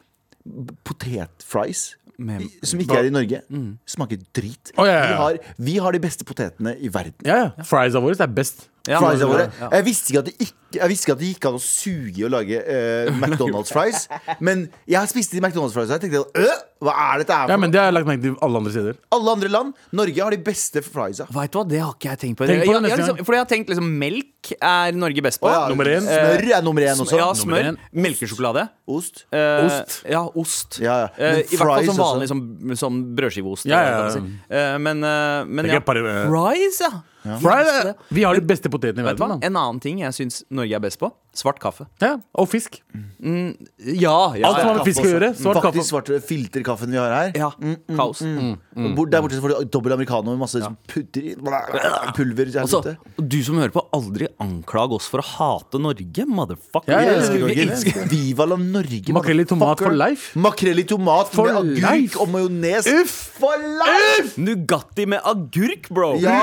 [0.84, 1.96] Potetfries.
[2.18, 3.40] Med- Som ikke er i Norge.
[3.86, 4.70] Smaker drit.
[4.76, 5.06] Å, ja, ja, ja.
[5.06, 7.14] Vi, har, vi har de beste potetene i verden.
[7.26, 7.64] Ja, ja.
[7.66, 8.68] Friesa våre er best.
[8.88, 9.46] Ja, Friesa våre.
[9.60, 9.68] ja.
[9.76, 12.24] Jeg visste ikke at det ikke Jeg visste ikke at det gikk an å suge
[12.26, 14.06] og lage eh, McDonald's fries.
[14.40, 17.52] Men jeg har spist de McDonald's fries og jeg tenkte øh, hva er dette her
[17.52, 17.70] Ja, for men?
[17.74, 18.96] Det har jeg lagt merke til alle andre steder.
[19.14, 21.28] Alle andre land, Norge har de beste friesa.
[21.30, 22.48] Vet du hva, det har ikke jeg tenkt på.
[22.50, 25.22] Tenk på det jeg, jeg, neste liksom, fordi jeg har tenkt liksom melk er Norge
[25.28, 25.46] best på.
[25.46, 26.08] Å ja, nummer én.
[26.08, 27.20] Smør er nummer én også.
[27.20, 27.68] Ja, smør.
[27.94, 28.66] Melkesjokolade.
[28.92, 29.24] Ost.
[29.32, 29.96] Eh, Ost.
[30.10, 30.80] Ja, ost.
[30.82, 31.08] Ja, ja.
[31.16, 32.42] Eh, I hvert fall fries som vanlig som,
[32.84, 33.66] som brødskiveost.
[33.70, 34.10] Ja, ja, ja.
[34.16, 34.24] si.
[34.52, 35.80] Eh, men eh, men ja.
[35.80, 36.92] eh, Fries, ja.
[37.22, 39.36] Fried, vi har de beste potetene i verden.
[39.46, 41.06] En annen ting jeg syns Norge er best på.
[41.38, 41.86] Svart kaffe.
[42.02, 42.80] Ja, og fisk.
[43.22, 45.28] Ja, ja Alt som har med fisk å gjøre.
[45.38, 45.70] Svart kaffe.
[45.78, 47.30] Faktisk svarte filterkaffen vi har her.
[47.38, 47.52] Ja,
[47.94, 48.24] kaos.
[48.26, 52.50] mm, Bort der borte får du dobbel americano med masse putter i pulver.
[52.50, 52.82] i Altså,
[53.16, 56.90] du som hører på, aldri anklag oss for å hate Norge, motherfucker.
[56.90, 57.20] Ja, Vi ja, ja.
[57.22, 58.81] elsker Vi elsker- Viva la Norge.
[59.12, 60.38] Makrell i tomat for life.
[60.38, 62.88] Makrell i tomat For med agurk og majones.
[63.00, 63.18] Uff!
[63.38, 64.34] For life!
[64.40, 66.14] Nugatti med agurk, bro.
[66.22, 66.40] Ja!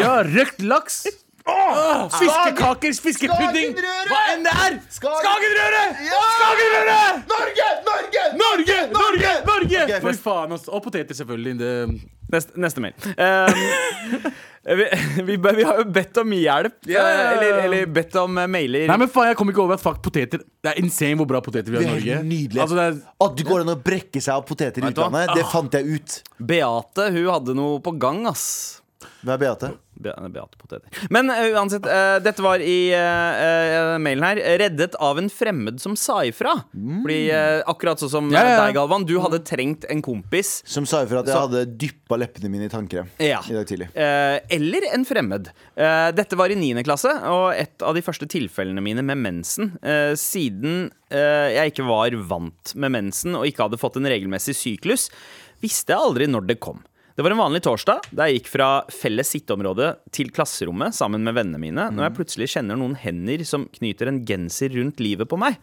[0.00, 1.04] Ja, røkt laks.
[1.46, 3.76] Åh, fiskekaker, fiskepudding.
[4.10, 4.78] Hva enn det er!
[4.90, 4.98] Skagenrøret!
[4.98, 5.84] Skagenrøre!
[6.08, 6.24] Ja!
[6.34, 6.98] Skagenrøre!
[7.30, 7.68] Norge!
[7.86, 8.24] Norge!
[8.40, 8.78] Norge!
[8.96, 9.32] Norge!
[9.46, 9.82] Norge!
[9.86, 10.72] Okay, For faen, altså.
[10.74, 11.54] Og poteter, selvfølgelig.
[11.60, 11.70] Det...
[12.32, 12.94] Neste, neste mail.
[13.14, 14.26] Um,
[14.80, 14.86] vi,
[15.28, 16.74] vi, vi har jo bedt om hjelp.
[16.90, 18.88] Eh, Eller, eller bedt om eh, mailer.
[18.90, 21.38] Nei, men faen, jeg kommer ikke over at fuck, poteter Det er insane hvor bra
[21.46, 22.18] poteter vi har i Norge.
[22.26, 22.62] nydelig.
[22.64, 25.46] Altså, det er, At det går an å brekke seg av poteter i utlandet, det
[25.54, 26.18] fant jeg ut.
[26.50, 28.48] Beate hun hadde noe på gang, ass.
[29.22, 29.70] Hva er Beate?
[29.96, 30.88] Be Beate Poteter.
[31.10, 34.40] Men uh, uansett, uh, dette var i uh, eh, mailen her.
[34.60, 36.52] Reddet av en fremmed som sa ifra.
[36.74, 38.64] Fordi eh, akkurat sånn som Ja, ja, ja.
[38.66, 40.58] deg, Galvan, du hadde trengt en kompis.
[40.68, 43.40] Som sa ifra at jeg Så- hadde dyppa leppene mine i tannkrem Ja.
[43.48, 43.88] i dag tidlig.
[43.96, 45.50] Eh, eller en fremmed.
[45.76, 46.82] Eh, dette var i 9.
[46.84, 49.72] klasse, og et av de første tilfellene mine med mensen.
[49.82, 54.54] Eh, siden eh, jeg ikke var vant med mensen og ikke hadde fått en regelmessig
[54.58, 55.08] syklus,
[55.62, 56.82] visste jeg aldri når det kom.
[57.16, 61.32] Det var en vanlig torsdag da jeg gikk fra felles sitteområde til klasserommet sammen med
[61.38, 65.38] vennene mine, når jeg plutselig kjenner noen hender som knyter en genser rundt livet på
[65.40, 65.56] meg.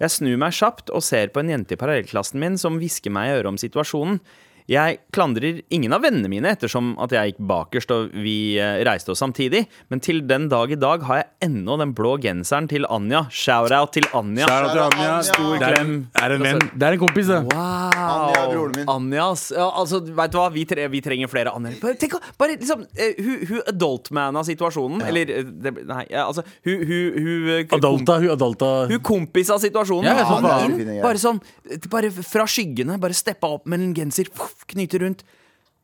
[0.00, 3.28] Jeg snur meg kjapt og ser på en jente i parallellklassen min som hvisker meg
[3.28, 4.16] i øret om situasjonen.
[4.64, 9.12] Jeg klandrer ingen av vennene mine ettersom at jeg gikk bakerst og vi eh, reiste
[9.12, 12.86] oss samtidig, men til den dag i dag har jeg ennå den blå genseren til
[12.88, 13.26] Anja.
[13.28, 14.48] Shout-out til Anja.
[14.48, 15.18] Er det Anja.
[15.28, 16.64] Stor Det er en, er en venn.
[16.72, 17.42] Det er en kompis, det.
[17.50, 17.58] Wow.
[17.58, 18.88] Anja er broren min.
[18.94, 19.42] Anjas.
[19.52, 20.46] Ja, altså, vet du hva?
[20.56, 21.74] Vi, tre, vi trenger flere Anja.
[21.84, 25.04] Bare, tenk, bare liksom eh, Hun, hun adultmana situasjonen.
[25.10, 28.72] Eller eh, det, Nei, altså Hun, hun, hun Adulta, hun adulta.
[28.88, 30.08] Hun kompisa situasjonen.
[30.08, 31.04] Ja, sånn, ja.
[31.04, 31.44] bare sånn
[31.92, 32.96] Bare fra skyggene.
[33.02, 35.24] Bare steppa opp med en genser, fuff, knyte rundt.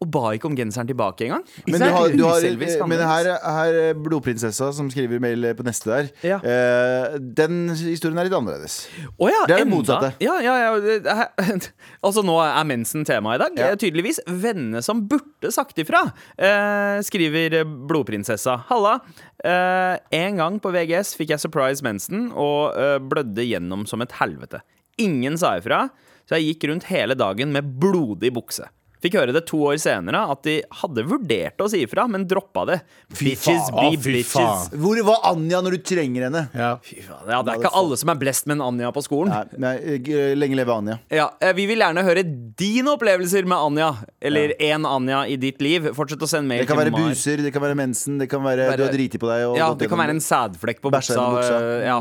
[0.01, 1.43] Og ba ikke om genseren tilbake engang.
[1.69, 5.91] Men, du har, du har, men her, her er Blodprinsessa som skriver mail på neste
[5.91, 6.09] der.
[6.25, 6.39] Ja.
[6.41, 8.79] Eh, den historien er litt annerledes.
[9.21, 10.11] Oh ja, Det er det enda- motsatte.
[10.25, 11.27] Ja, ja, ja,
[12.07, 13.61] altså Nå er mensen tema i dag.
[13.61, 13.69] Ja.
[13.75, 14.23] Eh, Tydeligvis.
[14.25, 16.01] Vennene som burde sagt ifra,
[16.41, 18.57] eh, skriver blodprinsessa.
[18.73, 19.03] Halla.
[19.45, 24.17] Eh, en gang på VGS fikk jeg surprise mensen og eh, blødde gjennom som et
[24.17, 24.65] helvete.
[24.97, 25.91] Ingen sa ifra,
[26.31, 28.69] så jeg gikk rundt hele dagen med blodig bukse.
[29.01, 32.67] Fikk høre det to år senere at de hadde vurdert å si ifra, men droppa
[32.69, 32.81] det.
[33.17, 33.73] Bitches faen.
[33.73, 34.33] be Å, fy bitches.
[34.35, 34.79] faen.
[34.83, 36.43] Hvor var Anja når du trenger henne?
[36.55, 36.77] Ja.
[36.85, 39.33] Fy faen, Ja, det er ikke alle som er blest med en Anja på skolen.
[39.33, 40.99] Nei, nei, g- lenge leve Anja.
[41.11, 42.23] Ja, eh, Vi vil gjerne høre
[42.61, 43.91] dine opplevelser med Anja.
[44.21, 45.89] Eller én Anja i ditt liv.
[45.97, 47.09] Fortsett å sende mail Det kan til være Mar.
[47.09, 49.47] buser, det kan være mensen, det kan være Være- du har driti på deg.
[49.49, 51.25] Og Ja, Det kan være en sædflekk på Bæsja buksa.
[51.25, 51.57] i buksa.
[51.61, 51.99] eh, Ja.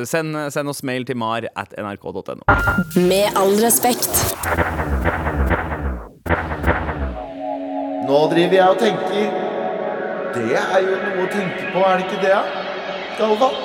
[0.00, 2.42] eh, Send, send oss mail til mar at nrk.no.
[2.96, 4.10] Med all respekt.
[6.24, 9.34] Nå driver jeg og tenker
[10.34, 12.38] Det er jo noe å tenke på, er det ikke det?
[13.18, 13.58] Galvan?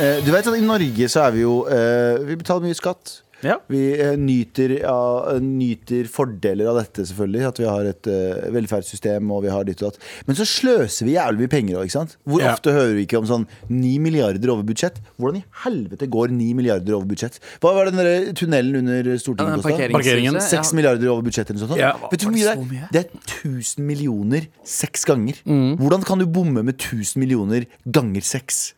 [0.00, 3.20] Eh, du vet at I Norge så er vi jo eh, Vi betaler mye skatt.
[3.46, 3.56] Ja.
[3.72, 4.96] Vi eh, nyter, ja,
[5.40, 7.44] nyter fordeler av dette, selvfølgelig.
[7.48, 10.00] At vi har et eh, velferdssystem og vi har ditt og datt.
[10.28, 12.16] Men så sløser vi jævlig mye penger òg, ikke sant?
[12.28, 12.52] Hvor Ja.
[12.54, 15.00] ofte hører vi ikke om sånn 9 milliarder over budsjett?
[15.18, 17.40] Hvordan i helvete går 9 milliarder over budsjett?
[17.62, 19.88] Hva var den der tunnelen under Stortinget kosta?
[19.96, 20.40] Parkeringen.
[20.40, 21.80] 6 milliarder over budsjettet eller noe sånt.
[21.80, 21.94] Ja.
[22.10, 22.66] Vet du hvor det mye det er?
[22.74, 22.90] mye?
[22.92, 25.40] Det er 1000 millioner seks ganger.
[25.80, 28.74] Hvordan kan du bomme med 1000 millioner ganger seks?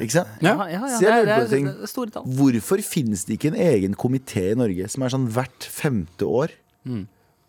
[0.00, 0.28] Ikke sant?
[0.42, 2.24] Ja, ja, ja, jeg det er- det er- det er store tall.
[2.24, 6.50] Hvorfor finnes det ikke en egen komité i Norge som er sånn hvert femte år
[6.86, 7.06] Mm.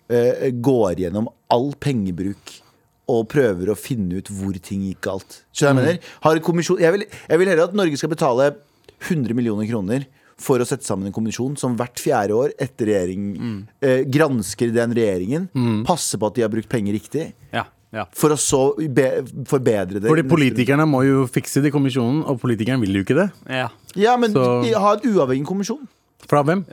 [0.09, 2.61] uh, går gjennom all pengebruk
[3.07, 5.41] og prøver å finne ut hvor ting gikk galt?
[5.53, 5.85] Skjønner du Mm.
[5.85, 5.99] jeg mener?
[6.21, 8.55] Har kommisjon, jeg, vil, jeg vil heller at Norge skal betale
[9.01, 10.05] 100 millioner kroner
[10.37, 13.67] for å sette sammen en kommisjon som hvert fjerde år etter regjering Mm.
[13.81, 15.49] eh, gransker den regjeringen,
[15.85, 18.05] passer på at de har brukt penger riktig, Ja, ja.
[18.15, 19.07] for å så be,
[19.49, 20.07] forbedre det.
[20.09, 23.31] Fordi politikerne må jo fikse det i kommisjonen, og politikerne vil jo ikke det.
[23.49, 23.69] ja.
[23.99, 25.83] Ja, men Så- har en uavhengig kommisjon.
[26.29, 26.63] Fra hvem?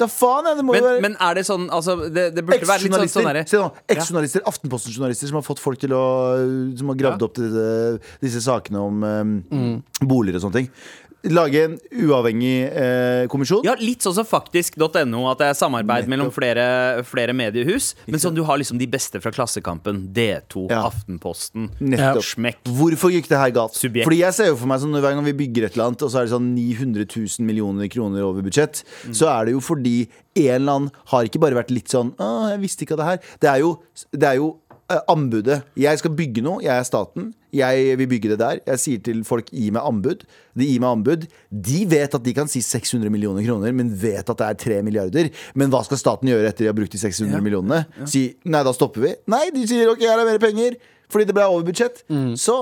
[0.00, 2.44] Da faen jeg, det må jo være Men, men er det sånn altså, det, det
[2.46, 6.04] burde være litt sånn, sånn Se nå, eks-journalister, Aftenposten-journalister som har fått folk til å
[6.78, 7.66] Som har gravd opp disse,
[8.22, 10.70] disse sakene om eh, boliger og sånne ting.
[11.28, 11.74] Lage en
[12.06, 13.60] uavhengig eh, kommisjon.
[13.66, 17.90] Ja, litt sånn som faktisk.no, at det er samarbeid mellom flere, flere mediehus.
[18.08, 20.86] Men sånn du har liksom de beste fra Klassekampen, D2, Ja.
[20.88, 22.24] Aftenposten, Nettopp.
[22.24, 22.62] Smekk.
[22.78, 23.76] Hvorfor gikk det her galt?
[23.76, 24.06] Subjekt.
[24.08, 26.10] Fordi jeg ser jo for meg sånn Hver gang vi bygger et eller annet, og
[26.14, 29.14] så er det sånn 900 000 millioner kroner over budsjett, Mm.
[29.16, 32.50] så er det jo fordi en eller annen har ikke bare vært litt sånn Å,
[32.52, 33.18] jeg visste ikke av det her.
[33.40, 33.70] Det er jo,
[34.12, 34.50] det er jo
[35.10, 35.60] anbudet.
[35.78, 37.30] Jeg skal bygge noe, jeg er staten.
[37.54, 38.60] Jeg vil bygge det der.
[38.66, 40.24] Jeg sier til folk gi meg anbud.
[40.58, 41.26] De gir meg anbud.
[41.50, 44.80] De vet at de kan si 600 millioner kroner, men vet at det er 3
[44.86, 45.30] milliarder.
[45.58, 47.84] Men hva skal staten gjøre etter de har brukt de 600 millionene?
[48.10, 49.14] Si nei, da stopper vi.
[49.30, 50.78] Nei, de sier ok, her er mer penger.
[51.10, 52.04] Fordi det ble over budsjett.
[52.38, 52.60] Så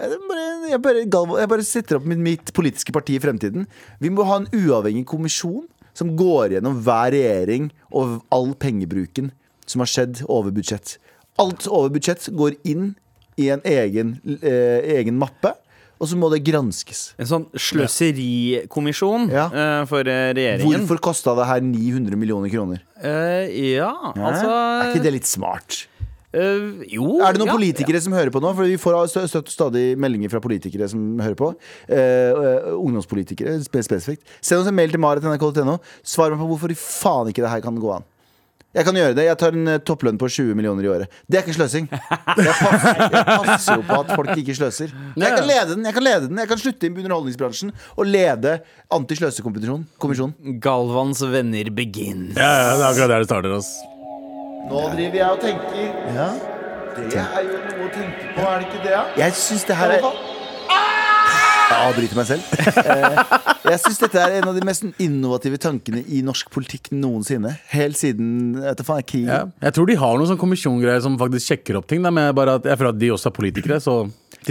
[0.00, 1.02] jeg bare, jeg, bare,
[1.42, 3.66] jeg bare setter opp mitt, mitt politiske parti i fremtiden.
[4.00, 5.66] Vi må ha en uavhengig kommisjon
[5.98, 9.32] som går gjennom hver regjering og all pengebruken
[9.68, 10.96] som har skjedd over budsjett.
[11.40, 12.92] Alt over budsjett går inn
[13.40, 15.54] i en egen, eh, egen mappe,
[16.00, 17.14] og så må det granskes.
[17.20, 19.46] En sånn sløserikommisjon Ja.
[19.52, 20.84] eh, for eh, regjeringen.
[20.86, 22.80] Hvorfor kosta det her 900 millioner kroner?
[23.02, 25.86] Eh, ja, altså er ikke det litt smart?
[26.30, 27.18] Uh, Jo.
[27.26, 28.52] Er det noen ja, politikere som hører på nå?
[28.54, 29.10] For vi får
[29.50, 31.48] stadig meldinger fra politikere som hører på.
[31.90, 34.22] Eh, ungdomspolitikere spesifikt.
[34.40, 35.80] Send oss en mail til marit.nrk.no.
[36.06, 38.06] Svar meg på hvorfor i faen ikke det her kan gå an.
[38.70, 39.24] Jeg kan gjøre det.
[39.26, 41.10] Jeg tar en eh, topplønn på 20 millioner i året.
[41.26, 41.88] Det er ikke sløsing.
[41.90, 44.92] Jeg passer, jeg passer jo på at folk ikke sløser.
[45.18, 45.84] Jeg kan lede den.
[45.88, 48.52] Jeg kan lede den Jeg kan slutte i underholdningsbransjen og lede
[48.94, 49.88] antisløsekommisjonen.
[49.98, 50.60] kommisjonen.
[50.62, 52.36] Galvans venner begins.
[52.38, 53.56] Ja, ja, det er akkurat der det starter.
[53.58, 53.72] ass.
[54.70, 55.86] Nå driver jeg og tenker.
[56.14, 56.30] Ja
[56.94, 59.00] Det er jo noe å tenke på, er det ikke det?
[59.18, 60.06] Jeg syns det her er
[61.70, 62.46] Jeg avbryter meg selv.
[62.80, 63.18] Eh,
[63.70, 67.52] jeg syns dette er en av de mest innovative tankene i norsk politikk noensinne.
[67.70, 69.30] Helt siden du faen, krigen.
[69.30, 69.44] Ja.
[69.68, 72.02] Jeg tror de har noen sånn kommisjongreier som faktisk sjekker opp ting.
[72.02, 74.02] Men bare at jeg føler at de også er politikere, så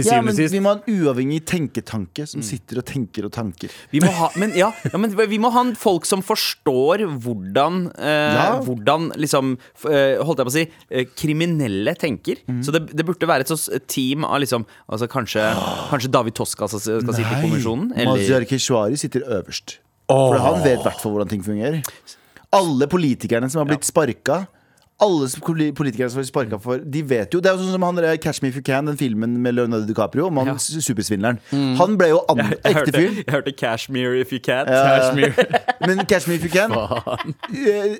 [0.04, 3.72] Ja, men Vi må ha en uavhengig tenketanke som sitter og tenker og tanker.
[3.90, 8.36] Vi må ha, men, ja, ja, men vi må ha folk som forstår hvordan eh,
[8.36, 8.46] Ja.
[8.64, 9.56] Hvordan liksom
[9.88, 12.42] eh, Holdt jeg på å si eh, kriminelle tenker.
[12.46, 12.62] Mm.
[12.66, 15.44] Så det, det burde være et sånt team av liksom Altså kanskje,
[15.90, 17.92] kanskje David Toska skal, skal sitte i kommisjonen?
[18.08, 19.78] Mazyar Keshvari sitter øverst.
[20.10, 21.82] For han vet i hvert fall hvordan ting fungerer.
[22.56, 24.42] Alle politikerne som har blitt sparka
[25.00, 25.28] alle
[25.76, 28.42] politikere som blir sparka for De vet jo Det er jo sånn som han Catch
[28.42, 30.54] Me If You Can, den filmen med Leonardo DiCaprio om han Ja.
[30.54, 31.38] supersvindleren.
[31.40, 31.76] supersvindleren.
[31.80, 33.10] Han ble jo an Jeg ekte fyr.
[33.16, 34.66] jeg hørte 'Cashmere If You Can'.
[35.86, 36.70] Men Catch Me If You Can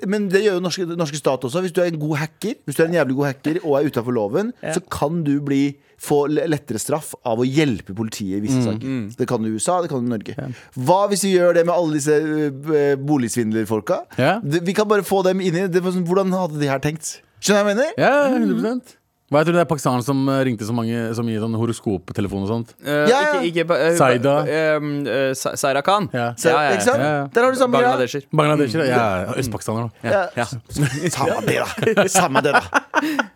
[0.07, 1.61] Men det gjør jo norske, norske stat også.
[1.61, 3.87] Hvis du er en god hacker Hvis du er en jævlig god hacker og er
[3.89, 8.63] utafor loven, så kan du bli få lettere straff av å hjelpe politiet i visse
[8.65, 9.01] saker.
[9.17, 10.47] Det kan du i USA, det kan du i Norge.
[10.87, 13.99] Hva hvis vi gjør det med alle disse uh, boligsvindlerfolka?
[14.17, 14.39] Ja.
[14.41, 15.83] Vi kan bare få dem inn i det.
[15.85, 17.19] sånn, Hvordan hadde de her tenkt?
[17.41, 17.93] Skjønner du hva jeg mener?
[18.01, 19.00] Ja, 100
[19.31, 22.41] Hva tror du det er pakistaneren som eh, ringte så, mange, så mye sånn horoskoptelefon
[22.43, 22.73] og sånt?
[22.83, 23.39] Uh, Ja, ja.
[23.47, 24.33] Ikke, ikke, uh, Saida.
[24.43, 26.09] Uh, Sa- Saira Khan.
[26.11, 26.25] Ja.
[26.35, 26.99] Så, Ikke sant?
[26.99, 27.21] Ja, ja.
[27.31, 27.93] Der har du samme greia.
[27.93, 28.25] Bangladesher.
[28.35, 28.83] Bangladesher?
[28.91, 29.05] Ja,
[29.39, 30.11] østpakistaner, da.
[30.11, 30.21] Ja.
[30.35, 30.45] Ja.
[31.15, 31.55] Samme det,
[31.95, 32.07] da.
[32.11, 32.83] Samme det, da.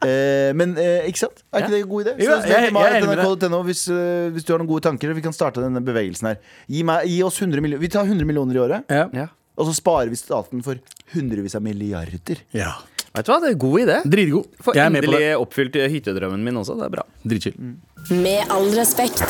[0.05, 0.75] Eh, men
[1.07, 1.41] ikke sant?
[1.55, 2.17] Er ikke det en god idé?
[2.19, 3.85] Så jeg- jeg enig med NRK.no hvis,
[4.35, 5.15] hvis du har noen gode tanker.
[5.15, 6.37] Vi kan starte denne bevegelsen her.
[6.67, 7.81] Gi, meg, gi oss 100 millioner.
[7.81, 9.27] Vi tar 100 millioner i året, Ja.
[9.55, 10.79] Og så sparer vi staten for
[11.13, 12.41] hundrevis av milliarder.
[12.55, 12.73] ja.
[13.15, 13.93] Vet du hva, det er en god idé.
[14.11, 14.47] Dritgod.
[14.59, 15.35] Får Jeg er med på endelig det.
[15.39, 16.73] oppfylt hyttedrømmen min også.
[16.75, 17.03] Det er bra.
[17.23, 17.55] Dritchill.
[18.11, 19.23] Med all respekt.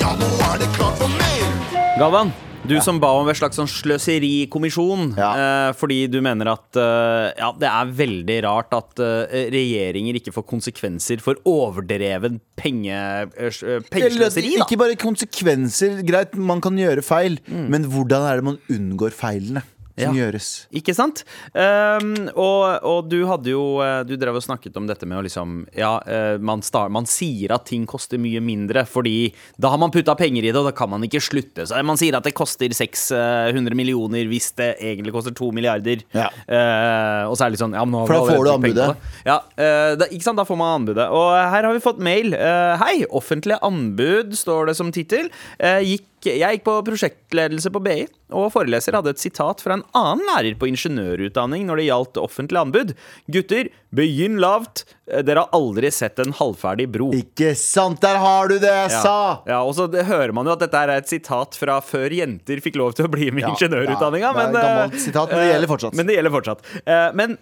[0.00, 1.52] Ja, nå er det klart for mer.
[2.00, 2.32] Galvan,
[2.68, 5.12] du som ba om en slags sånn sløserikommisjon.
[5.18, 10.34] Eh, fordi du mener at eh, ja, det er veldig rart at eh, regjeringer ikke
[10.36, 14.54] får konsekvenser for overdreven penge, eh, eh, Eller, pengesløseri.
[14.58, 14.66] da.
[14.66, 16.02] ikke bare konsekvenser.
[16.08, 19.64] Greit, man kan gjøre feil, men hvordan er det man unngår feilene
[20.00, 20.24] som Ja.
[20.24, 20.48] gjøres?
[20.78, 21.24] Ikke sant?
[21.52, 25.24] Um, og, og du hadde jo eh, Du drev og snakket om dette med å
[25.26, 29.78] liksom Ja, eh, man, star, man sier at ting koster mye mindre, fordi da har
[29.80, 31.66] man putta penger i det, og da kan man ikke slutte.
[31.68, 36.02] Så man sier at det koster 600 millioner hvis det egentlig koster 2 milliarder.
[36.16, 36.28] Ja.
[36.48, 38.88] Uh, og så er det litt sånn ja, For da får du anbudet.
[38.88, 39.14] det.
[39.28, 40.38] Ja, uh, da, ikke sant?
[40.40, 41.08] Da får man anbudet.
[41.14, 42.34] Og her har vi fått mail.
[42.36, 45.30] Uh, Hei, offentlige anbud, står det som tittel.
[45.58, 50.24] Gikk, jeg gikk på prosjektledelse på BI, og foreleser hadde et sitat fra en annen
[50.26, 52.94] lærer på ingeniørutdanning når det gjaldt offentlige anbud.
[53.32, 54.84] Gutter, begynn lavt.
[55.10, 57.10] Eh, Dere har aldri sett en halvferdig bro.
[57.16, 58.00] Ikke sant?
[58.04, 59.00] Der har du det jeg Ja.
[59.02, 59.42] sa!
[59.46, 62.76] ja, og så hører man jo at dette er et sitat fra før jenter fikk
[62.76, 64.20] lov til å bli med i Ja, ingeniørutdanninga.
[64.28, 65.94] ja, det er et men, eh, gammelt sitat, men det gjelder fortsatt.
[65.94, 66.60] Men det gjelder fortsatt.
[66.86, 67.36] Eh, Men eh,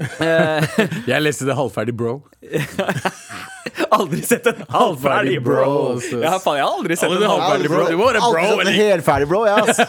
[1.10, 2.14] Jeg leste det halvferdig, bro.
[3.96, 5.64] Aldri sett en halvferdig bro.
[5.94, 6.20] altså.
[6.22, 7.82] Ja, faen, jeg har aldri sett Aldri en halvferdig bro.
[7.90, 8.70] Du må være bro, eller?
[8.70, 9.80] en helferdig bro, ja, ass.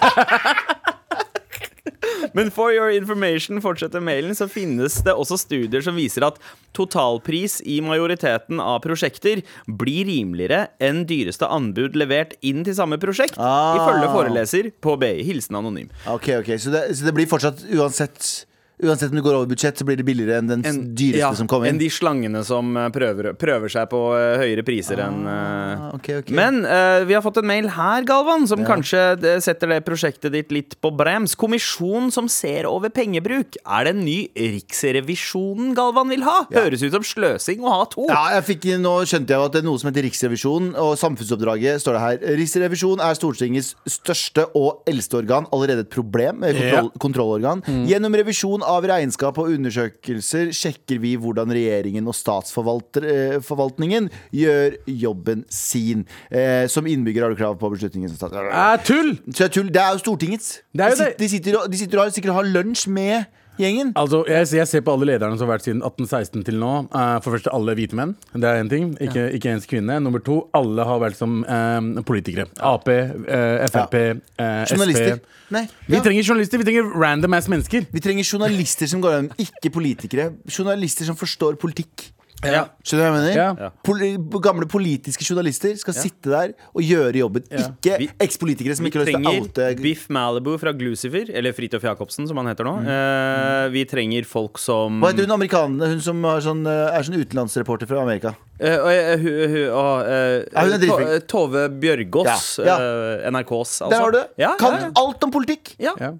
[2.37, 6.37] Men for your information, fortsetter mailen, så finnes det også studier som viser at
[6.77, 13.35] totalpris i majoriteten av prosjekter blir rimeligere enn dyreste anbud levert inn til samme prosjekt,
[13.41, 13.75] Ah.
[13.79, 15.23] ifølge foreleser på BI.
[15.27, 15.89] Hilsen anonym.
[16.07, 18.45] Ok, ok, Så det, så det blir fortsatt uansett
[18.81, 21.29] Uansett om du går over budsjett, så blir det billigere enn den En- dyreste ja,
[21.37, 21.75] som kom inn?
[21.75, 26.17] Enn de slangene som eh, prøver, prøver seg på eh, høyere priser enn uh, okay,
[26.21, 26.31] ok, ok.
[26.37, 29.03] Men uh, vi har fått en mail her, Galvan, som kanskje
[29.43, 31.35] setter det prosjektet ditt litt på brems.
[31.37, 33.59] Kommisjon som ser over pengebruk.
[33.61, 36.39] Er det en ny Riksrevisjonen Galvan vil ha?
[36.53, 38.07] Høres ut som sløsing å ha to.
[38.09, 41.83] Ja, jeg fikk, Nå skjønte jeg at det er noe som heter Riksrevisjonen, og samfunnsoppdraget
[41.83, 42.25] står det her.
[42.41, 45.45] Riksrevisjonen er Stortingets største og eldste organ.
[45.53, 46.41] Allerede et problem.
[46.41, 47.63] Kontroll, Kontrollorgan.
[47.89, 56.05] Gjennom revisjon av regnskap og undersøkelser sjekker vi hvordan regjeringen og statsforvaltningen gjør jobben sin.
[56.31, 58.09] Eh, som innbygger har du krav på beslutningen.
[58.09, 59.17] som stat- Eh, tull!
[59.33, 60.61] Så er, tull, det er jo Stortingets.
[60.73, 61.29] Det er jo de, det.
[61.29, 63.25] sitter, de, sitter, de sitter og har, sikkert har lunsj med
[63.59, 63.91] gjengen.
[63.99, 66.71] Altså, jeg, jeg ser på alle lederne som har vært siden 1816 til nå.
[66.93, 68.15] Uh, for først alle hvite menn.
[68.33, 68.93] Det er én ting.
[69.03, 69.99] Ikke, ikke ens kvinne.
[70.03, 72.47] Nummer to, alle har vært som eh, politikere.
[72.57, 75.19] Ap, uh, Frp, eh, Journalister.
[75.19, 75.37] SP.
[75.51, 76.61] Nei, Vi trenger journalister.
[76.61, 77.85] Vi trenger random ass mennesker.
[77.91, 80.31] Vi trenger journalister som går an, ikke politikere.
[80.47, 82.11] Journalister som forstår politikk.
[82.41, 82.63] Ja.
[82.81, 83.35] Skjønner du hva jeg mener?
[83.37, 83.49] Ja.
[83.67, 83.69] Ja.
[83.85, 87.45] Poli gamle politiske journalister skal sitte der og gjøre jobben.
[87.53, 91.53] Ikke ekspolitikere som ikke har lyst til å trenger oute Biff Malibu fra Glucifer, eller
[91.57, 92.75] Fridtjof Jacobsen, som han heter nå.
[92.81, 95.91] Eh, vi trenger folk som Hva heter hun amerikanerne?
[95.93, 98.35] Hun som er sånn, eh, er sånn utenlandsreporter fra Amerika.
[98.61, 101.07] Eh, og, uh, dritflink.
[101.15, 102.75] eh, Tove Bjørgaas, Ja, ja.
[103.23, 103.89] eh, NRKs, altså.
[103.89, 104.27] Der har du det!
[104.37, 104.91] Ja, kan ja, ja.
[105.01, 105.71] alt om politikk!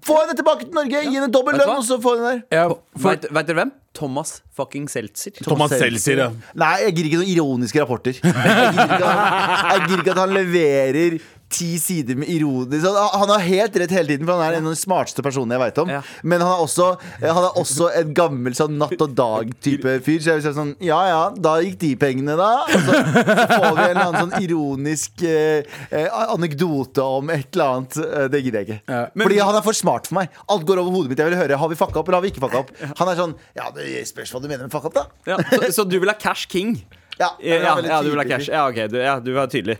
[0.02, 1.04] Få henne tilbake til Norge!
[1.06, 2.42] Gi henne dobbel lønn, og så få henne der.
[2.58, 2.64] Ja,
[2.98, 3.72] for, Vet, vet dere hvem?
[3.94, 5.34] Thomas fucking Seltzer.
[5.44, 6.30] Thomas Seltzer, ja.
[6.58, 8.18] Nei, jeg gidder ikke noen ironiske rapporter.
[8.18, 11.18] Jeg gir ikke at han, jeg gidder ikke at han leverer
[11.52, 14.66] ti sider med ironisk Han han har helt rett hele tiden, for han er en
[14.68, 15.92] av de smarteste personene jeg veit om.
[15.92, 16.00] Ja.
[16.26, 16.88] Men han er også,
[17.22, 20.18] han er også en gammel sånn natt og dag-type fyr.
[20.22, 22.50] Så jeg vil si sånn Ja ja, da gikk de pengene, da.
[22.66, 27.48] Og så, så får vi en eller annen sånn ironisk eh, eh, anekdote om et
[27.54, 28.00] eller annet.
[28.02, 28.80] Eh, det gidder jeg ikke.
[28.96, 29.04] Ja.
[29.24, 30.40] Fordi han er for smart for meg.
[30.52, 31.22] Alt går over hodet mitt.
[31.22, 32.74] Jeg vil høre Har vi fucka opp, eller har vi ikke fucka opp.
[32.98, 35.06] Han er sånn Ja, det spørs hva du mener med fucka opp, da.
[35.34, 36.76] Ja, så, så du vil ha Cash King?
[37.20, 38.48] Ja, Ja, ja, du vil ha cash.
[38.50, 39.76] Ja, ok, du, ja, du var tydelig.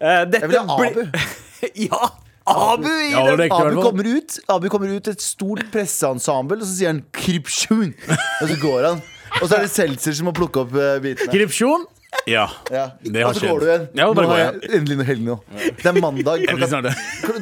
[0.00, 1.02] Eh, dette Jeg vil ha Abu.
[1.88, 2.10] ja!
[2.44, 6.92] Abu i Ja, Abu kommer ut Abu kommer ut et stort presseensemble, og så sier
[6.92, 7.94] han 'krypsjon'.
[8.42, 9.02] Og så går han.
[9.40, 11.32] Og så er det Seltzer som må plukke opp uh, bitene.
[11.32, 11.86] Krypsjon?
[12.30, 12.44] Ja.
[12.70, 12.90] Ja.
[13.00, 13.50] Det har og så skjedd.
[13.50, 13.86] går du igjen.
[13.98, 14.60] Ja, nå har jeg.
[14.62, 15.38] jeg endelig noe helg nå.
[15.80, 16.94] Det er mandag klokka, det.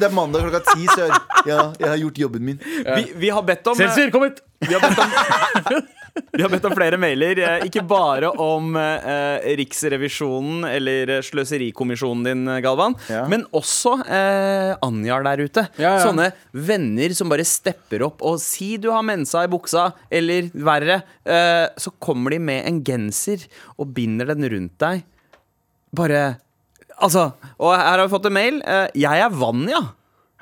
[0.07, 1.13] er mandag klokka ti, sør.
[1.45, 2.63] Ja, jeg har gjort jobben min.
[2.63, 4.41] Vi, vi har bedt om Seltzer, kom hit!
[4.63, 5.83] Vi har bedt om,
[6.33, 12.23] vi har bedt om flere mailer, eh, ikke bare om eh, Riksrevisjonen eller eh, Sløserikommisjonen
[12.27, 13.23] din, eh, Galvan, Ja.
[13.31, 15.63] men også eh, Anjar der ute.
[15.81, 16.03] Ja, ja.
[16.05, 21.01] Sånne venner som bare stepper opp og si du har mensa i buksa, eller verre,
[21.25, 23.47] eh, så kommer de med en genser
[23.77, 25.03] og binder den rundt deg.
[25.93, 26.23] Bare
[27.03, 28.59] Altså, og her har vi fått en mail.
[28.69, 29.79] Eh, jeg er Vanja.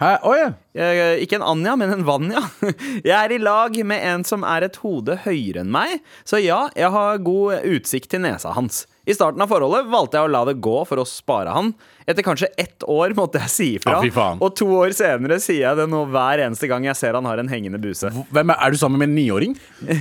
[0.01, 0.15] Hæ?
[0.25, 0.47] Oh, ja.
[0.73, 2.41] Jeg, ikke en Anja, men en Vanja.
[3.05, 6.63] Jeg er i lag med en som er et hode høyere enn meg, så ja,
[6.77, 8.85] jeg har god utsikt til nesa hans.
[9.05, 11.71] I starten av forholdet valgte jeg å la det gå for å spare han.
[12.09, 15.79] Etter kanskje ett år måtte jeg si ifra, ja, og to år senere sier jeg
[15.81, 18.09] det nå hver eneste gang jeg ser han har en hengende buse.
[18.33, 19.57] Hvem er, er du sammen med en niåring?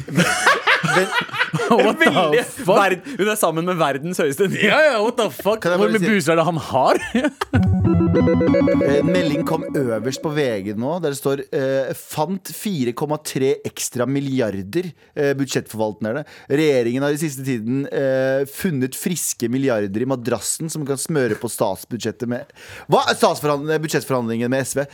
[1.70, 2.66] What the fuck?
[2.76, 5.66] verd, hun er sammen med verdens høyeste nye Ja, ja, what the fuck?
[5.68, 7.00] Hvor mye si- buser er det han har?
[7.90, 14.92] En melding kom øverst på VG nå, der det står eh, 'Fant 4,3 ekstra milliarder',
[15.16, 16.22] eh, budsjettforvalterne.
[16.50, 21.50] Regjeringen har i siste tiden eh, funnet friske milliarder i madrassen som kan smøre på
[21.50, 22.54] statsbudsjettet med
[22.86, 24.84] Hva er statsforhandlingene, budsjettforhandlingene med SV?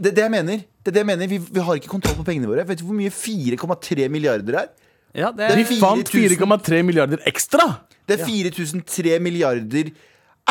[0.00, 0.66] Det er det jeg mener.
[0.80, 1.30] Det er det jeg mener.
[1.30, 2.66] Vi, vi har ikke kontroll på pengene våre.
[2.66, 4.70] Vet du hvor mye 4,3 milliarder er?
[5.14, 7.76] Ja, det Det De er fant 4,3 milliarder ekstra!
[8.10, 9.92] Det er 4003 milliarder.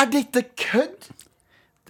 [0.00, 1.10] Er dette kødd?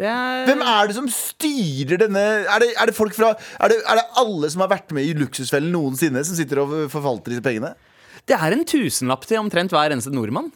[0.01, 3.73] Det er Hvem er det som styrer denne Er det, er det folk fra er
[3.73, 7.35] det, er det alle som har vært med i Luksusfellen noensinne, som sitter og forvalter
[7.35, 7.75] disse pengene?
[8.29, 10.51] Det er en tusenlapp til omtrent hver eneste nordmann.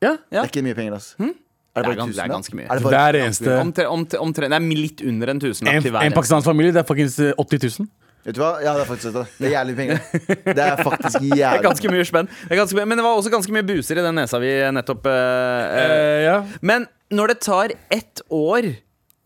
[0.00, 0.16] Ja.
[0.30, 1.16] Det er ikke mye penger, altså.
[1.20, 2.66] Er Det er bare det er ganske mye.
[2.66, 5.76] Er det Det bare, er eneste Omtre, omtre, omtre, det er litt under en tusenlapp
[5.78, 6.06] En, til hver.
[6.08, 7.88] en pakistansk familie, det er fuckings eh, 80 000.
[8.24, 8.52] vet du hva?
[8.64, 9.24] Ja, det er faktisk det.
[9.38, 10.04] Det er jævlig penger.
[10.60, 12.30] Det er faktisk jævlig ganske mye spenn.
[12.44, 14.52] Det er ganske mye, men det var også ganske mye buser i den nesa vi
[14.76, 16.36] nettopp uh, eh, Eh, ja.
[16.60, 18.72] Men når det tar ett år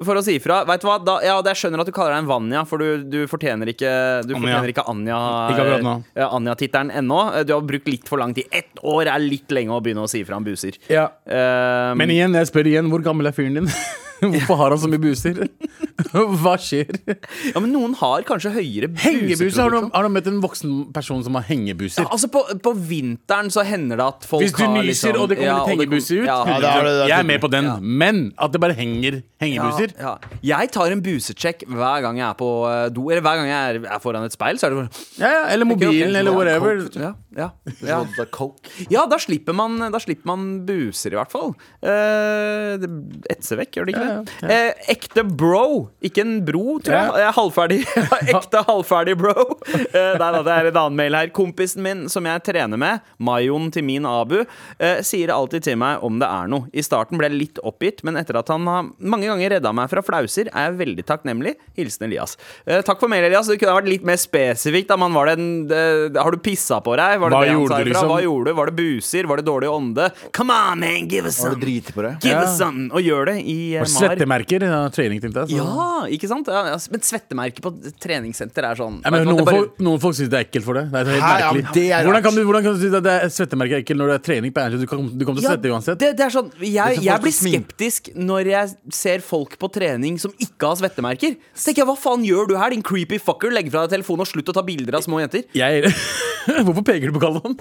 [0.05, 2.25] for å si ifra Vet du hva, da, ja, Jeg skjønner at du kaller deg
[2.25, 3.91] en Vanja, for du, du fortjener ikke
[4.27, 4.41] Du Anja.
[4.43, 5.19] fortjener ikke Anja
[5.53, 5.95] Ikke akkurat nå.
[6.19, 7.21] ja, Anja-tittelen ennå.
[7.47, 8.49] Du har brukt litt for lang tid.
[8.55, 10.77] Ett år er litt lenge å begynne å si ifra om buser.
[10.93, 11.07] ja.
[11.25, 13.71] Um, Men igjen, jeg spør igjen, hvor gammel er fyren din?
[14.35, 15.41] Hvorfor har han så mye buser?
[16.15, 16.91] Hva skjer?
[17.51, 19.61] ja, men noen har kanskje høyere Hengebuser?
[19.63, 19.91] Har du, buseproduksjon.
[19.95, 22.05] har du møtt en voksen person som har hengebuser?
[22.05, 25.21] Ja, altså på, på vinteren så hender det at folk har Hvis du nyser liksom-
[25.23, 27.29] og det kommer Ja, litt hengebuser ut, ja, det, er det- det er jeg er
[27.31, 27.65] med på den.
[27.71, 27.77] Ja.
[28.05, 30.39] Men at det bare henger hengebuser Ja, ja.
[30.55, 33.75] Jeg tar en busesjekk hver gang jeg er på eh, do, eller hver gang jeg
[33.77, 34.59] er, er foran et speil.
[34.61, 36.19] Så er det bare ja, ja, Eller mobilen, ok.
[36.21, 36.83] eller whatever.
[37.35, 37.51] Ja,
[38.91, 41.55] ja, da, slipper man, da slipper man buser, i hvert fall.
[41.83, 42.91] Eh, det
[43.35, 44.14] etser vekk, gjør det ikke Ja, det?
[44.15, 47.11] Ja, Eh, ekte bro, ikke en bro, tror jeg.
[47.21, 47.29] Ja.
[47.29, 47.81] Eh, Halvferdig.
[48.35, 49.35] ekte halvferdig bro.
[49.75, 51.31] Eh, nei da, det er en annen mail her.
[51.35, 54.41] Kompisen min som jeg trener med, Mayon til min Abu,
[54.79, 56.69] eh, sier alltid til meg om det er noe.
[56.75, 59.91] I starten ble jeg litt oppgitt, men etter at han har mange ganger redda meg
[59.93, 61.55] fra flauser, er jeg veldig takknemlig.
[61.79, 62.37] Hilsen Elias.
[62.67, 63.49] Eh, takk for mail, Elias.
[63.51, 64.89] Det kunne vært litt mer spesifikt.
[64.93, 65.83] Da man var det en, det,
[66.21, 67.19] har du pissa på deg?
[67.23, 68.11] Var det Hva det gjorde du, liksom?
[68.13, 68.59] Hva gjorde du?
[68.61, 69.29] Var det buser?
[69.31, 70.11] Var det dårlig ånde?
[70.37, 71.57] Come on, man, give us some.
[71.61, 72.43] Give Ja.
[72.45, 72.91] us some.
[72.93, 73.87] Og gjør det i eh, Mar.
[73.99, 74.65] Svettemerker.
[74.67, 75.55] Ja, trening, tenkte jeg.
[75.55, 76.47] så- Ja, ikke sant?
[76.49, 80.15] Ja, ja, men svettemerker på treningssenter er sånn Ja, men noen, bare- folk, noen folk
[80.19, 80.85] syns det er ekkelt for det.
[80.93, 81.65] Det er helt Hæ, ja, merkelig.
[81.65, 83.83] men det er hvordan, kan du, hvordan kan du si at det er svettemerker er
[83.85, 84.67] ekkelt når det er trening på?
[84.81, 85.99] Du, kan- du kommer til å Ja, svette uansett.
[85.99, 90.33] Det, det er sånn, jeg, jeg blir skeptisk når jeg ser folk på trening som
[90.39, 91.37] ikke har svettemerker.
[91.55, 93.51] Så tenker jeg, hva faen gjør du her, din creepy fucker?
[93.51, 95.45] Legg fra deg telefonen og slutt å ta bilder av små jenter.
[95.55, 95.85] Jeg,
[96.67, 97.57] hvorfor peker du på Galvan?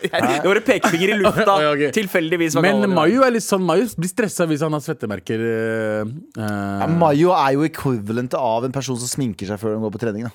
[0.00, 1.54] Det var en pekefinger i lufta.
[1.56, 1.90] okay, okay.
[1.92, 2.56] Tilfeldigvis.
[2.62, 2.84] Men.
[3.20, 4.99] Er litt sånn blir stressa hvis han har svettemerker.
[5.04, 6.04] Eh,
[6.36, 9.92] Uh, Ja, Mayo er jo equivalent av en person som sminker seg før de går
[9.96, 10.24] på trening.
[10.24, 10.30] Da.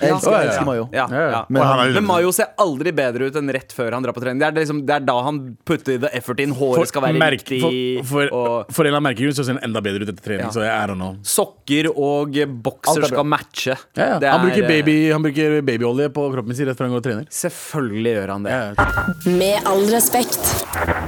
[0.00, 0.16] Jeg Ja.
[0.16, 0.88] elsker, ja, elsker Mayo.
[0.92, 1.30] Ja, Ja, ja.
[1.30, 1.44] ja.
[1.48, 4.20] Men han er Men Mayo ser aldri bedre ut enn rett før han drar på
[4.20, 4.40] trening.
[4.42, 6.50] Det er, liksom, det er da han putter the effort in.
[6.52, 7.60] Håret skal være merk- riktig.
[8.02, 10.24] for, for, og for en eller annen merkegrunn så ser han enda bedre ut etter
[10.26, 10.46] trening.
[10.46, 10.50] Ja.
[10.50, 11.14] Så jeg, er don't know.
[11.22, 12.34] sokker og
[12.66, 13.76] bokser er skal matche.
[13.96, 14.18] Ja, ja.
[14.18, 16.92] Det Han, er, bruker eh, baby, han bruker babyolje på kroppen sin rett før han
[16.98, 17.26] går og trener.
[17.30, 18.50] Selvfølgelig gjør han det.
[18.50, 19.30] Ja, ja.
[19.38, 21.05] Med all respekt.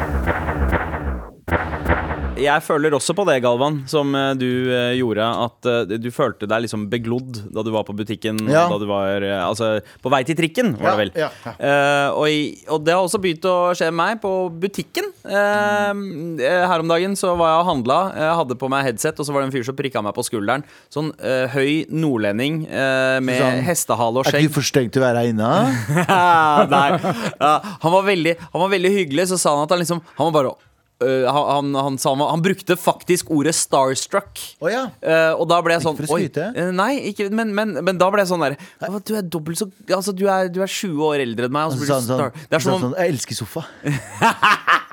[2.38, 5.26] Jeg føler også på det, Galvan, som eh, du eh, gjorde.
[5.46, 8.40] At eh, du følte deg liksom beglodd da du var på butikken.
[8.48, 8.66] Ja.
[8.70, 11.12] Da du var altså, på vei til trikken, var det vel.
[11.18, 12.28] Ja, ja, uh, og,
[12.74, 14.32] og det har også begynt å skje med meg på
[14.62, 15.10] butikken.
[15.26, 17.98] Eh, her om dagen så var jeg og handla.
[18.14, 20.24] Jeg hadde på meg headset, og så var det en fyr som prikka meg på
[20.26, 20.64] skulderen.
[20.94, 25.06] Sånn uh, høy nordlending med Sånn, hestehale og Er ikke du for stygg til å
[25.06, 25.50] være her inne?
[26.74, 26.86] Nei.
[27.38, 29.28] Han, var veldig, han var veldig hyggelig.
[29.32, 30.54] Så sa han at han liksom Han var bare
[31.04, 34.44] øh, han, han, han, han, han brukte faktisk ordet 'starstruck'.
[34.60, 34.86] Oh, ja.
[35.02, 36.48] uh, og da ble jeg sånn for å skryte?
[36.54, 38.56] eh, Nei, ikke, men, men, men da ble jeg sånn der
[39.06, 41.68] Du er dobbelt så Altså, du er, du er 20 år eldre enn meg.
[41.68, 42.30] Og så så blir du star.
[42.32, 43.66] sånn, Det er så sa som han om sånn Jeg elsker sofa.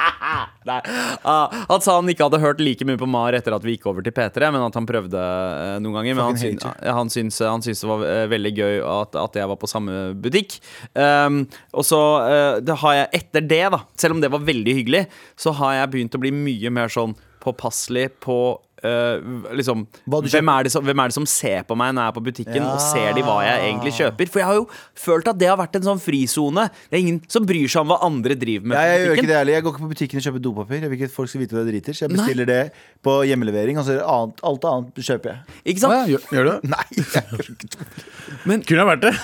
[0.70, 0.80] Nei.
[1.22, 3.86] Uh, Han sa han ikke hadde hørt like mye på Mar etter at vi gikk
[3.91, 6.18] over til P3, men at han prøvde uh, noen ganger.
[6.18, 9.38] Men han, syntes syn, han, syns, han syns det var eh, veldig gøy at, at
[9.38, 10.57] jeg var på samme butikk.
[10.97, 11.43] Um,
[11.76, 15.05] og så eh, det har jeg etter det, da, selv om det var veldig hyggelig,
[15.39, 18.39] så har jeg begynt å bli mye mer sånn påpasselig på
[18.84, 19.21] eh,
[19.55, 22.15] liksom, hvem, er det som, hvem er det som ser på meg når jeg er
[22.17, 22.73] på butikken, Ja.
[22.73, 24.32] og ser de hva jeg egentlig kjøper?
[24.34, 24.65] For jeg har jo
[25.05, 26.67] følt at det har vært en sånn frisone.
[26.89, 28.76] Det er ingen som bryr seg om hva andre driver med.
[28.78, 29.53] Ja, jeg gjør ikke det heller.
[29.59, 30.82] Jeg går ikke på butikken og kjøper dopapir.
[30.82, 31.93] Jeg vil ikke at folk skal vite hva jeg driter.
[31.97, 32.61] Så jeg bestiller det
[33.05, 33.78] på hjemmelevering.
[33.82, 35.61] Altså annet, alt annet kjøper jeg.
[35.73, 35.95] Ikke sant?
[35.95, 36.59] ja, gjør, gjør du det?
[36.76, 38.59] Nei, jeg gjør ikke det.
[38.67, 39.15] Kunne ha vært det.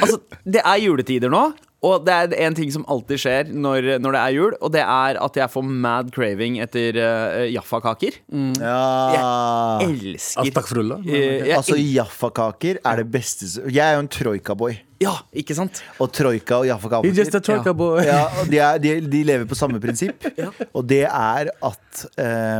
[0.00, 1.42] Altså, det er juletider nå,
[1.82, 4.82] og det er en ting som alltid skjer når, når det er jul, og det
[4.84, 8.18] er at jeg får mad craving etter uh, Jaffa-kaker.
[8.60, 9.78] Ja.
[9.86, 11.00] Elsker Astagfirullah.
[11.08, 14.76] Eh, Altså, el- Jaffa-kaker er det beste Jeg er jo en troika-boy.
[15.00, 15.78] Ja, ikke sant?
[15.96, 16.66] Og troika og
[17.06, 18.02] He's just a Jaffa-kaker troika boy.
[18.04, 20.26] ja, de, er, de, de lever på samme prinsipp.
[20.76, 22.02] Og det er at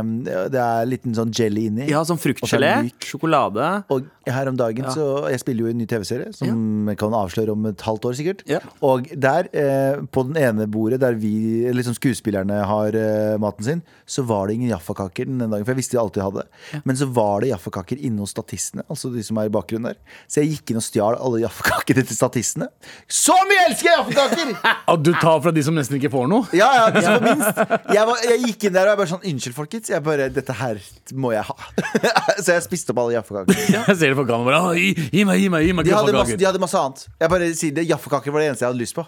[0.01, 1.85] um, det er liten sånn jelly inni.
[1.91, 2.71] Ja, sånn Og så er fruktgelé,
[3.05, 3.67] sjokolade.
[3.93, 7.13] Og her om dagen så Jeg spiller jo i en ny TV-serie som jeg kan
[7.17, 8.41] avsløre om et halvt år, sikkert.
[8.49, 8.63] Ja.
[8.85, 13.85] Og der, eh, på den ene bordet der vi, liksom skuespillerne har eh, maten sin,
[14.09, 15.61] så var det ingen jaffakaker den dagen.
[15.61, 16.47] For jeg visste de alltid hadde.
[16.89, 20.17] Men så var det Jaffa-kaker inne hos statistene, altså de som er i bakgrunnen der.
[20.25, 22.30] Så jeg gikk inn og stjal alle Jaffa-kakene til statistene.
[23.11, 24.51] Så mye elsker jeg Jaffa-kaker!
[24.93, 26.47] At du tar fra de som nesten ikke får noe?
[26.57, 27.61] Ja, ja, de som får minst.
[27.95, 29.91] Jeg, var, jeg gikk inn der og jeg bare sånn Unnskyld, folkens.
[29.93, 30.81] Jeg bare, Dette her
[31.17, 31.55] må jeg ha.
[32.43, 33.63] så jeg spiste opp alle Jaffa-kaker.
[33.91, 34.61] Jeg ser det på kamera.
[34.77, 37.03] Gi, gi meg, gi meg, gi meg De hadde, masse, de hadde masse annet.
[37.19, 39.05] Jeg bare sier det, Jaffekaker var det eneste jeg hadde lyst på.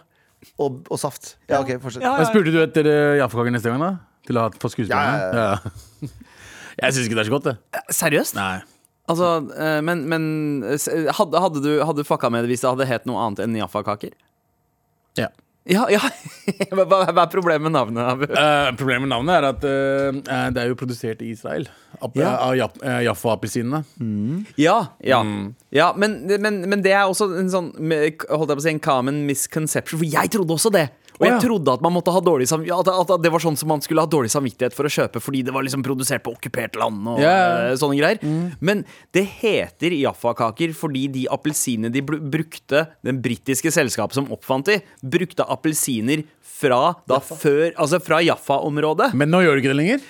[0.59, 1.35] Og, og saft.
[1.47, 2.03] Ja, ok, fortsett.
[2.03, 3.91] Men Spurte du etter uh, jaffekaker neste gang, da?
[4.27, 5.31] Til å ha for skuespillerne?
[5.31, 6.13] Ja, Ja.
[6.73, 7.81] Jeg syns ikke det er så godt, det.
[7.93, 8.33] Seriøst?
[8.33, 8.63] Nei.
[9.11, 9.29] Altså,
[9.59, 10.25] eh, men, men
[10.63, 13.43] eh, hadde, hadde, du, hadde du fucka med det hvis det hadde het noe annet
[13.43, 14.13] enn Jaffa-kaker?
[15.19, 15.29] Ja.
[15.63, 15.99] Ja, ja.
[16.75, 18.31] hva, er problemet med navnet?
[18.31, 21.69] Eh, problemet med navnet er at eh, det er jo produsert i Israel.
[22.03, 22.67] Av Ja.
[22.83, 23.83] Eh, Jaffa-appelsinene.
[24.59, 25.21] Ja, ja.
[25.71, 28.83] ja men, men, men det er også en sånn Holdt jeg på å si en
[28.83, 30.03] common misconception.
[30.03, 30.89] For jeg trodde også det!
[31.19, 33.69] Og jeg trodde at man måtte ha dårlig sam at, at det var sånn som
[33.71, 36.77] man skulle ha dårlig samvittighet for å kjøpe fordi det var liksom produsert på okkupert
[36.79, 37.73] land og yeah.
[37.79, 38.23] sånne greier.
[38.63, 38.83] Men
[39.15, 45.45] det heter Jaffa-kaker fordi de appelsinene de brukte, den britiske selskapet som oppfant de, brukte
[45.45, 46.25] appelsiner
[46.63, 49.11] fra da før Altså fra Jaffa-området.
[49.17, 50.03] Men nå gjør de ikke det lenger?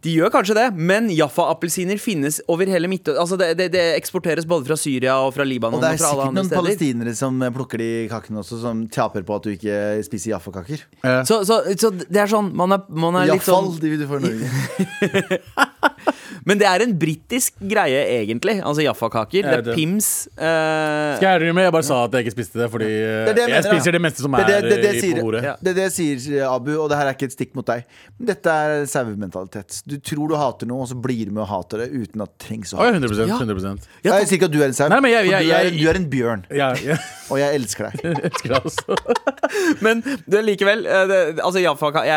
[0.00, 3.18] De gjør kanskje det, men Jaffa-appelsiner finnes over hele Midtøsten.
[3.20, 6.00] Altså det, det, det eksporteres både fra Syria og fra Libanon Og og, det er
[6.00, 6.62] fra sikkert noen steder.
[6.62, 9.76] palestinere som plukker de kakene også, som taper på at du ikke
[10.06, 10.86] spiser Jaffa-kaker.
[11.04, 14.06] Eh, Så, så, så det er sånn Man er, man er litt sånn de du
[14.08, 15.40] få i Norge.
[16.48, 18.56] Men det er en britisk greie, egentlig.
[18.64, 19.44] Altså Jaffa-kaker.
[19.44, 19.74] Det er det.
[19.76, 20.08] Pims.
[20.32, 21.16] Uh...
[21.18, 23.34] Skal jeg ærlig med, jeg bare sa at jeg ikke spiste det, fordi eh, Det
[23.36, 23.74] det jeg jeg, mener, da.
[23.74, 25.42] spiser det meste som Det er det, det, det, eh, sier, på bordet.
[25.48, 25.54] Ja.
[25.60, 27.84] det er det jeg sier, Abu, og det her er ikke et stikk mot deg.
[28.30, 29.80] Dette er sauementalitet.
[29.90, 32.32] Du tror du hater noe, og så blir du med og hater det uten at
[32.34, 33.00] det trengs å hate.
[33.00, 33.38] 100, Ja.
[33.40, 33.88] 100%.
[34.06, 35.78] Ja, Jeg sier ikke at du er en sau, men jeg- jeg- du, er, jeg-
[35.80, 36.96] du er en bjørn, Ja, ja.
[37.30, 38.00] og jeg elsker deg.
[38.10, 38.96] Jeg elsker deg også.
[39.84, 40.00] Men
[40.30, 41.70] det likevel det, Altså jeg,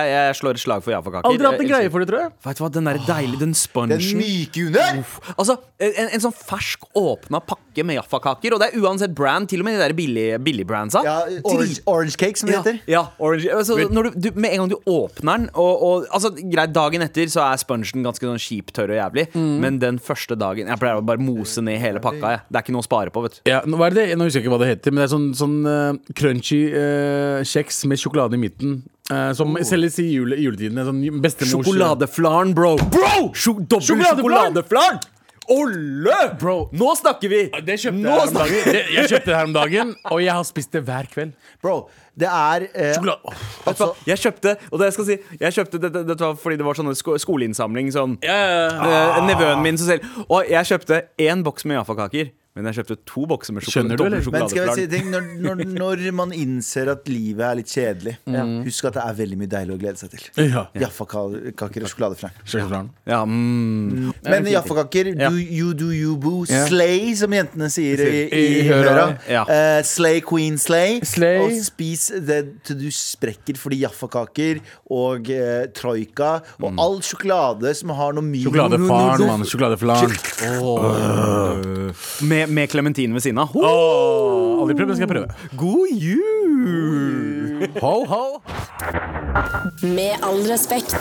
[0.09, 1.27] jeg slår et slag for Jaffa-kaker.
[1.29, 2.31] Aldri hatt en greie for det, tror jeg.
[2.45, 5.03] Vet du hva, Den der deilige, den Den myke under!
[5.37, 9.63] Altså, en, en sånn fersk åpna pakke med Jaffa-kaker, og det er uansett brand, til
[9.63, 11.01] og med de der billige, billigbrandsa.
[11.05, 12.79] Ja, orange, orange cake, som det Ja, heter.
[12.87, 13.49] ja orange.
[13.53, 17.01] Altså, når du, du, med en gang du åpner den og, og, altså, Greit, dagen
[17.05, 19.59] etter så er spongen ganske sånn kjip, tørr og jævlig, Mm.
[19.63, 22.29] men den første dagen Jeg pleier å bare mose ned hele pakka.
[22.35, 22.41] Jeg.
[22.49, 23.49] Det er ikke noe å spare på, vet du.
[23.49, 24.07] Ja, nå, hva er det?
[24.11, 24.17] det?
[24.19, 27.39] nå husker jeg ikke hva det heter, men det er sånn, sånn uh, crunchy uh,
[27.47, 28.83] kjeks med sjokolade i midten.
[29.11, 30.79] Eh, som selges i jule, juletiden.
[30.87, 31.01] Sånn
[31.55, 32.75] Sjokoladeflaren, bro!
[32.93, 33.31] Bro!
[33.35, 35.01] Sjo dobbel Sjokoladeflaren!
[35.51, 36.35] Olle!
[36.39, 36.69] Bro.
[36.71, 37.41] Nå snakker vi!
[37.67, 38.61] Det kjøpte jeg her om dagen.
[38.63, 41.33] Det, jeg kjøpte det her om dagen, og jeg har spist det hver kveld.
[41.63, 41.73] Bro,
[42.19, 43.33] det er eh, Sjokolade.
[43.67, 43.89] Altså.
[44.07, 46.79] Jeg kjøpte, og det jeg skal si Jeg kjøpte Dette det, var fordi det var
[46.79, 47.91] sånne sko skoleinnsamling.
[47.95, 48.71] Sånn yeah.
[48.71, 49.03] ja, ja.
[49.17, 52.31] Eh, Nevøen min som selv Og jeg kjøpte én boks med Jaffa-kaker.
[52.53, 54.33] Men jeg kjøpte to bokser med sjokolade, du, doble eller?
[54.35, 58.13] Men skal jeg si når, når, når man innser at livet er litt kjedelig,
[58.67, 60.27] husk at det er veldig mye deilig å glede seg til.
[60.51, 60.67] Ja.
[60.83, 62.35] Jaffakaker og sjokoladeflarn.
[62.45, 62.93] Sjokolade.
[63.09, 64.11] Ja, mm.
[64.27, 69.07] Men jaffakaker, do you do you boo, slay, som jentene sier i, i, I høra.
[69.25, 69.43] Ja.
[69.49, 70.99] Eh, slay queen slay.
[71.09, 71.41] Slay.
[71.41, 74.61] Og spis det til du sprekker fordi jaffakaker
[74.93, 79.45] og uh, troika og all sjokolade som har noe mye Sjokoladefaren, mann.
[79.49, 80.13] Sjokoladeflan.
[82.29, 83.53] Med, med klementin ved siden av.
[83.55, 83.67] Oh!
[83.67, 85.27] Åh, Aldri prøvd, men skal jeg prøve.
[85.59, 87.67] God jul!
[87.83, 88.23] Ho, ho.
[89.83, 90.95] Med all respekt.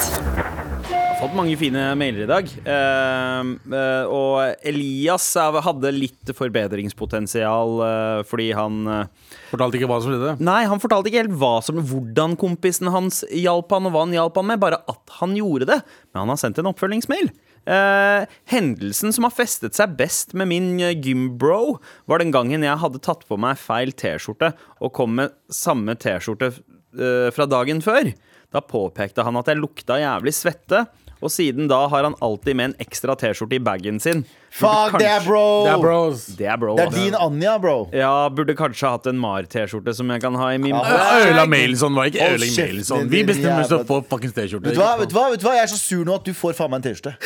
[1.22, 2.49] fått mange fine mailer i dag.
[2.66, 10.14] Eh, eh, og Elias hadde litt forbedringspotensial eh, fordi han eh, Fortalte ikke hva som
[10.14, 10.34] skjedde.
[10.43, 14.14] Nei, han fortalte ikke helt hva som, hvordan kompisen hans hjalp han, og hva han
[14.16, 15.78] hjalp han med, bare at han gjorde det.
[16.11, 17.28] Men han har sendt en oppfølgingsmail.
[17.63, 21.79] Eh, hendelsen som har festet seg best med min eh, gymbro,
[22.11, 24.51] var den gangen jeg hadde tatt på meg feil T-skjorte
[24.83, 28.11] og kom med samme T-skjorte eh, fra dagen før.
[28.53, 30.85] Da påpekte han at jeg lukta jævlig svette,
[31.23, 34.25] og siden da har han alltid med en ekstra T-skjorte i bagen sin.
[34.53, 35.64] Fuck, det er bro!
[35.64, 36.25] Det er bros.
[36.37, 36.75] Det er bro.
[36.77, 37.89] Det er din Anja, bro.
[37.97, 40.83] Ja, burde kanskje hatt en Mar-T-skjorte som jeg kan ha i min Ja.
[40.83, 41.31] bag.
[41.31, 43.09] Øla Mailson var ikke oh, Øla Mailson.
[43.09, 44.66] Vi bestemmer oss for fuckings T-skjorte.
[44.68, 45.55] Vet du, hva, vet, du hva, vet du hva?
[45.57, 47.16] Jeg er så sur nå at du får faen meg en T-skjorte.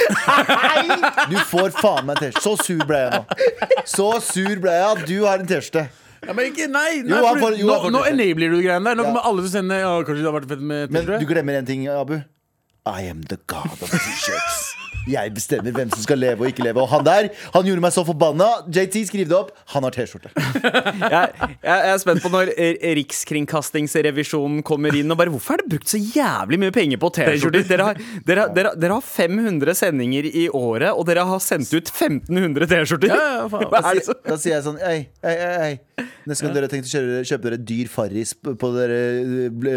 [1.31, 2.43] Du får faen meg en T-skjorte.
[2.47, 3.23] Så sur ble jeg nå.
[3.97, 5.89] Så sur ble jeg at du har en T-skjorte.
[6.27, 8.97] Ja, men ikke, nei, nei Jo, for- jo, nå, nå enabler du greiene der.
[8.99, 9.11] Nå Ja.
[9.11, 11.21] kommer alle til å sende ja, Kanskje det har vært fett med Men T-skjorte?
[11.21, 12.17] du glemmer en ting, Abu.
[12.87, 14.75] I am the god of T-shirts.
[15.07, 16.83] Jeg bestemmer hvem som skal leve og ikke leve.
[16.83, 18.47] Og han der, han gjorde meg så forbanna.
[18.75, 19.53] JT, skriv det opp.
[19.75, 20.33] Han har T-skjorte.
[21.07, 25.71] Jeg, jeg, er spent på når eh, Rikskringkastingsrevisjonen kommer inn og bare Hvorfor er det
[25.77, 27.67] brukt så jævlig mye penger på T-skjorter?
[27.69, 31.91] Dere, har- dere, dere, dere har 500 sendinger i året, og dere har sendt ut
[31.93, 33.15] 1500 T-skjorter!
[33.15, 33.83] Ja, ja, Da
[34.33, 36.07] da sier jeg sånn Ei, ei, ei, ei.
[36.27, 38.99] Neste gang dere har tenkt å kjøre, kjøpe dere dyr Farris på dere,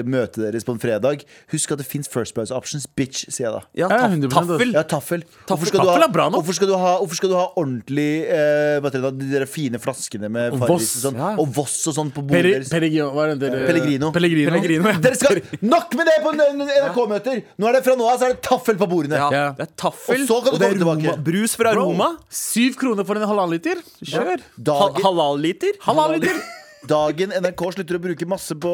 [0.09, 1.23] møtet deres på en fredag,
[1.53, 2.87] husk at det fins First Price Options.
[2.97, 3.61] Bitch, sier jeg da.
[3.77, 4.73] Ja, Ja, taffel.
[4.73, 5.23] Ja, taffel.
[5.49, 6.41] Hvorfor skal, Taffel er bra nok.
[6.41, 9.45] hvorfor, skal du ha, skal du ha ordentlig eh, hva heter det da, De der
[9.49, 11.29] fine flaskene med Og Farris Voss, og sånn, ja.
[11.41, 12.71] og Voss og sånn på bordet Peri, deres.
[12.73, 14.51] Pellegrino, Pellegrino.
[14.53, 14.93] Pellegrino.
[15.03, 17.41] Dere skal Nok med det på NRK-møter!
[17.59, 19.19] Nå er det Fra nå av så er det taffel på bordene.
[19.19, 19.45] Ja, Ja.
[19.57, 21.15] Det er taffel, Og så kan du komme tilbake.
[21.25, 22.09] Brus fra Roma.
[22.33, 23.81] Syv kroner for en halvannen liter?
[24.01, 24.39] Kjør!
[24.41, 26.38] Ha, Dagen, Halal-liter.
[26.87, 28.73] Dagen NRK slutter å bruke masse på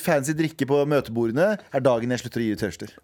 [0.00, 2.96] fancy drikke på møtebordene, er dagen jeg slutter å gi ut T-skjorter.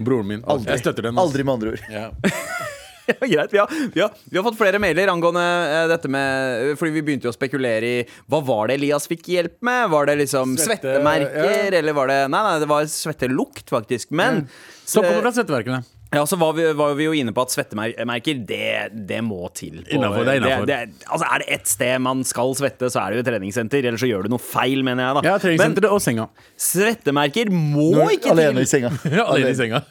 [0.00, 0.44] Broren min.
[0.48, 0.72] Aldri.
[0.72, 1.18] Jeg støtter den.
[1.18, 1.26] ass.
[1.26, 1.88] Aldri, med andre ord.
[1.92, 2.10] Ja.
[3.10, 7.02] Ja, greit, vi har, vi, har, fått flere mailer angående uh, dette med Fordi vi
[7.02, 9.88] begynte jo å spekulere i hva var det Elias fikk hjelp med.
[9.90, 11.80] Var det liksom Svette, svettemerker, ja.
[11.80, 14.12] eller var det Nei, nei, det var svettelukt, faktisk.
[14.14, 14.44] Men
[14.84, 15.82] Som kommer fra Svetteverkene.
[16.12, 19.76] Ja, så var vi, var vi jo inne på at svettemerker, det, det må til.
[19.84, 20.66] på- Innenfor, det er innenfor.
[20.66, 23.78] Det, altså, er det ett sted man skal svette, så er det jo et treningssenter.
[23.86, 25.14] Eller så gjør du noe feil, mener jeg.
[25.14, 26.26] da Ja, Men treningssenteret og senga.
[26.58, 28.66] svettemerker må Når, ikke alene til.
[28.66, 28.90] i senga.
[29.20, 29.84] Ja, Alene i senga.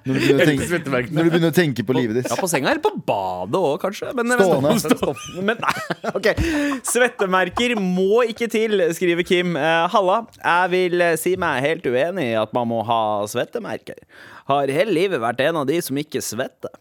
[0.00, 2.28] Når du tenke, når du begynner å tenke på livet ditt.
[2.30, 4.14] Ja, på senga eller på badet òg, kanskje.
[4.16, 5.12] Men, Stående.
[5.44, 5.74] Men nei,
[6.16, 6.28] ok
[6.88, 9.52] Svettemerker må ikke til, skriver Kim.
[9.60, 13.79] Uh, Halla, jeg vil si meg helt uenig i at man må ha svettemerker.
[14.50, 16.72] Har hele livet vært en av de som ikke svetter.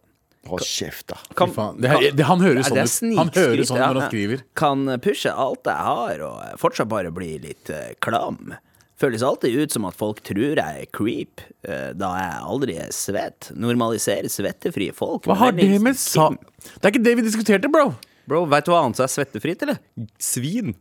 [0.47, 1.17] Hold kjeft, da.
[1.37, 1.77] Kan, faen.
[1.83, 3.19] Det, det, han høres Ja, sånn er ut.
[3.19, 4.43] Han hører sånn når han skriver.
[4.57, 8.55] Kan pushe alt jeg har, og fortsatt bare bli litt uh, klam.
[8.99, 12.93] Føles alltid ut som at folk tror jeg er creep, uh, da jeg aldri er
[12.95, 13.51] svett.
[13.55, 15.27] Normaliserer svettefrie folk.
[15.27, 16.31] Hva har det med sa...
[16.33, 17.91] Det er ikke det vi diskuterte, bro.
[18.29, 19.79] Bro, veit du hva annet som er svettefritt, eller?
[20.21, 20.75] Svin.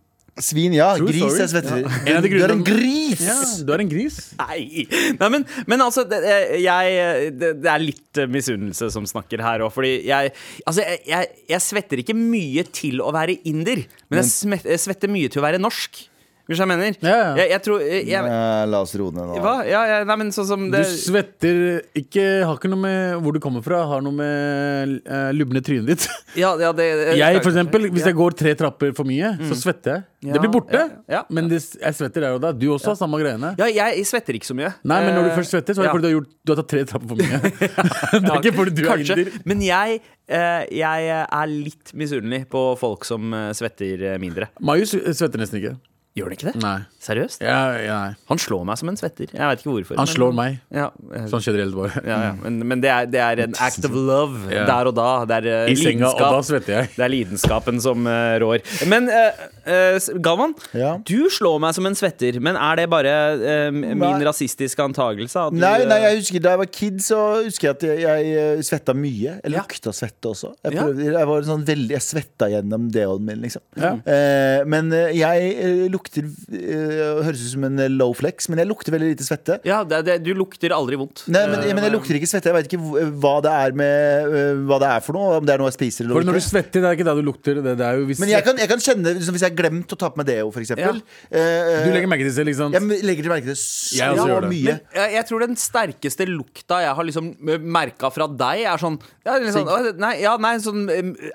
[0.45, 0.93] Svin, ja.
[0.99, 1.82] True Gris Jeg svetter.
[1.82, 2.18] Ja.
[2.18, 3.22] En Du er en gris!
[3.24, 3.36] Ja,
[3.66, 4.18] du er en gris.
[4.39, 4.84] Nei.
[5.18, 6.20] Nei, men, men altså, det,
[6.62, 10.32] jeg, det, det er litt eh, misunnelse som snakker her òg, fordi jeg
[10.66, 14.82] Altså, jeg, jeg, jeg svetter ikke mye til å være inder, men jeg, smet, jeg
[14.82, 16.05] svetter mye til å være norsk.
[16.49, 16.94] Hvis jeg mener.
[17.05, 17.32] Ja, ja.
[17.42, 18.36] Jeg, jeg tror jeg, jeg,
[18.72, 19.38] La oss roe ned nå.
[19.44, 19.55] Hva?
[19.68, 21.59] Ja, ja, nei, men sånn som Du svetter
[21.99, 25.90] ikke Har ikke noe med hvor du kommer fra, har noe med uh, lubne trynet
[25.92, 26.07] ditt.
[26.42, 26.86] ja, ja, det,
[27.18, 30.07] Jeg, for eksempel, hvis jeg går tre trapper for mye, så svetter jeg.
[30.24, 31.20] Ja, Det blir borte, ja, ja.
[31.30, 32.51] men det, jeg svetter der og da.
[32.57, 33.53] Du også har samme greiene.
[33.61, 34.72] Ja, jeg svetter ikke så mye.
[34.82, 35.94] Nei, men når du Eh, først svetter, så er det ja.
[35.94, 37.40] fordi du har, gjort, du har tatt tre trapper for mye.
[38.24, 39.14] det er ikke fordi du Kanskje.
[39.18, 39.42] er inder.
[39.53, 44.51] Men jeg, Uh, jeg er litt misunnelig på folk som svetter mindre.
[44.61, 45.70] Marius svetter nesten ikke.
[46.18, 46.54] Gjør han ikke det?
[46.62, 46.76] Nei.
[47.08, 47.42] Seriøst?
[47.46, 48.14] Ja, ja, nei.
[48.28, 49.30] Han slår meg som en svetter.
[49.30, 49.96] Jeg vet ikke hvorfor.
[50.00, 50.88] Han men- slår meg, Ja,
[51.30, 52.02] sånn generelt bare.
[52.04, 52.32] ja, ja.
[52.42, 54.64] Men, men det, er, det er en act of love Ja.
[54.68, 55.08] der og da.
[55.30, 56.90] Det er uh, I senga, og da svetter jeg.
[56.96, 58.64] Det er lidenskapen som uh, rår.
[58.90, 60.96] Men uh, eh, Galvan, Ja.
[61.06, 62.40] du slår meg som en svetter.
[62.42, 63.14] Men er det bare
[63.72, 64.12] min Nei.
[64.26, 65.46] rasistiske antakelse?
[65.48, 68.26] At du, Nei, nei, jeg husker Da jeg var kid, så husker jeg at jeg,
[68.34, 69.36] jeg svetta mye.
[69.38, 69.62] Jeg Ja.
[69.62, 70.52] lukta svette også.
[70.64, 70.82] Jeg, Ja.
[70.82, 73.62] prøvde, jeg var sånn veldig Jeg svetta gjennom deoen min, liksom.
[73.76, 73.94] Ja.
[74.06, 76.24] Eh, men jeg eh, lukter
[76.56, 79.59] øh, Høres ut som en eh, low flex, men jeg lukter veldig lite svette.
[79.68, 81.24] ja, det, det, Du lukter aldri vondt.
[81.28, 82.48] Nei, men, Eh, men jeg lukter ikke svette.
[82.48, 85.38] Jeg veit ikke hva det er med Hva det er for noe.
[85.40, 87.14] Om det er noe jeg spiser eller For når du svetter, det er ikke da
[87.18, 87.61] du lukter.
[87.62, 89.59] Det, det er jo hvis Men jeg kan, jeg kan kjenne liksom, Hvis jeg har
[89.59, 91.02] glemt å ta på meg deo, for eksempel.
[91.28, 92.72] Øh, Du legger merke til det, liksom.
[92.76, 94.50] jeg legger til merke til så Jeg ja, det.
[94.52, 94.76] mye.
[94.78, 97.30] Men jeg, jeg tror den sterkeste lukta jeg har liksom
[97.68, 98.96] merka fra deg, er sånn,
[99.26, 99.68] ja, litt sånn
[100.00, 100.84] nei, ja, nei, sånn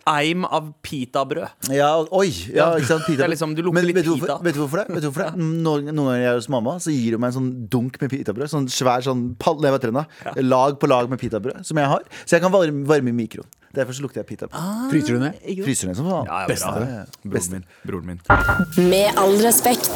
[0.10, 1.70] eim av pitabrød.
[1.74, 2.30] Ja, oi!
[2.54, 3.22] Ja, ikke sant, pita.
[3.24, 4.38] Det er liksom, du lukter Men litt vet du, pita.
[4.44, 4.96] vet du hvorfor det?
[4.96, 5.48] Vet du hvorfor det?
[5.66, 8.14] Noen, noen ganger jeg er hos mamma, så gir hun meg en sånn dunk med
[8.14, 8.52] pitabrød.
[8.52, 10.06] Sånn svær sånn pall, nei, heter da?
[10.44, 12.08] lag på lag med pitabrød som jeg har.
[12.24, 13.50] Så jeg kan varme, varme i mikroen.
[13.74, 14.90] Derfor så lukter jeg pitabrød.
[14.92, 15.40] Fryser du ned?
[15.66, 16.30] Fryser ned som faen.
[16.30, 16.74] Ja, ja, Beste.
[16.76, 16.86] bra.
[16.86, 17.06] Ja, ja.
[17.26, 17.66] Broren min.
[17.88, 18.90] Broren min.
[18.92, 19.94] Med all respekt.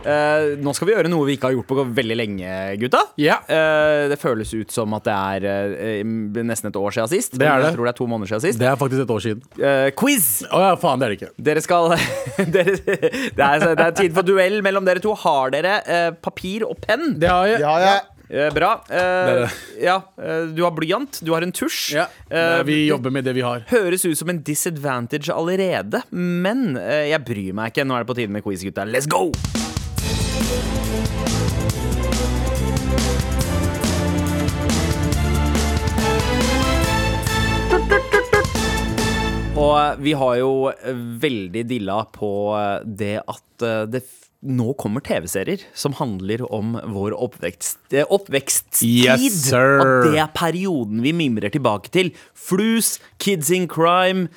[0.00, 3.02] Eh, nå skal vi gjøre noe vi ikke har gjort på veldig lenge, gutta.
[3.20, 3.40] Ja.
[3.44, 5.48] Uh, det føles ut som at det er
[6.00, 7.36] uh, nesten et år siden sist.
[7.36, 7.70] Det er det.
[7.70, 8.60] Jeg tror det er to måneder siden sist.
[8.62, 9.42] Det er faktisk et år siden.
[9.60, 10.28] Eh, quiz!
[10.48, 11.32] Å ja, faen, det er det ikke.
[11.50, 11.90] Dere skal
[12.56, 15.12] dere, det, er, det er tid for duell mellom dere to.
[15.20, 15.80] Har dere
[16.24, 17.14] papir og penn?
[17.20, 17.62] Det har jeg.
[17.66, 17.98] Ja, ja.
[18.30, 18.84] Eh, bra.
[18.88, 18.96] Eh,
[19.26, 19.50] Det det.
[19.82, 19.96] ja,
[20.54, 21.96] du har blyant, du har en tusj.
[21.96, 22.06] Ja.
[22.30, 23.64] Eh, vi jobber med det vi har.
[23.70, 27.84] Høres ut som en disadvantage allerede, men jeg bryr meg ikke.
[27.86, 28.86] Nå er det på tide med quiz, gutta.
[28.86, 29.30] Let's go!
[39.60, 43.46] Og eh, vi har jo eh, veldig dilla på eh, det at
[43.92, 44.00] det
[44.40, 49.04] nå kommer TV-serier som handler om vår oppvekst, oppveksttid.
[49.04, 49.82] Yes, sir.
[49.82, 52.08] At det er perioden vi mimrer tilbake til.
[52.32, 54.30] Flus, Kids in Crime.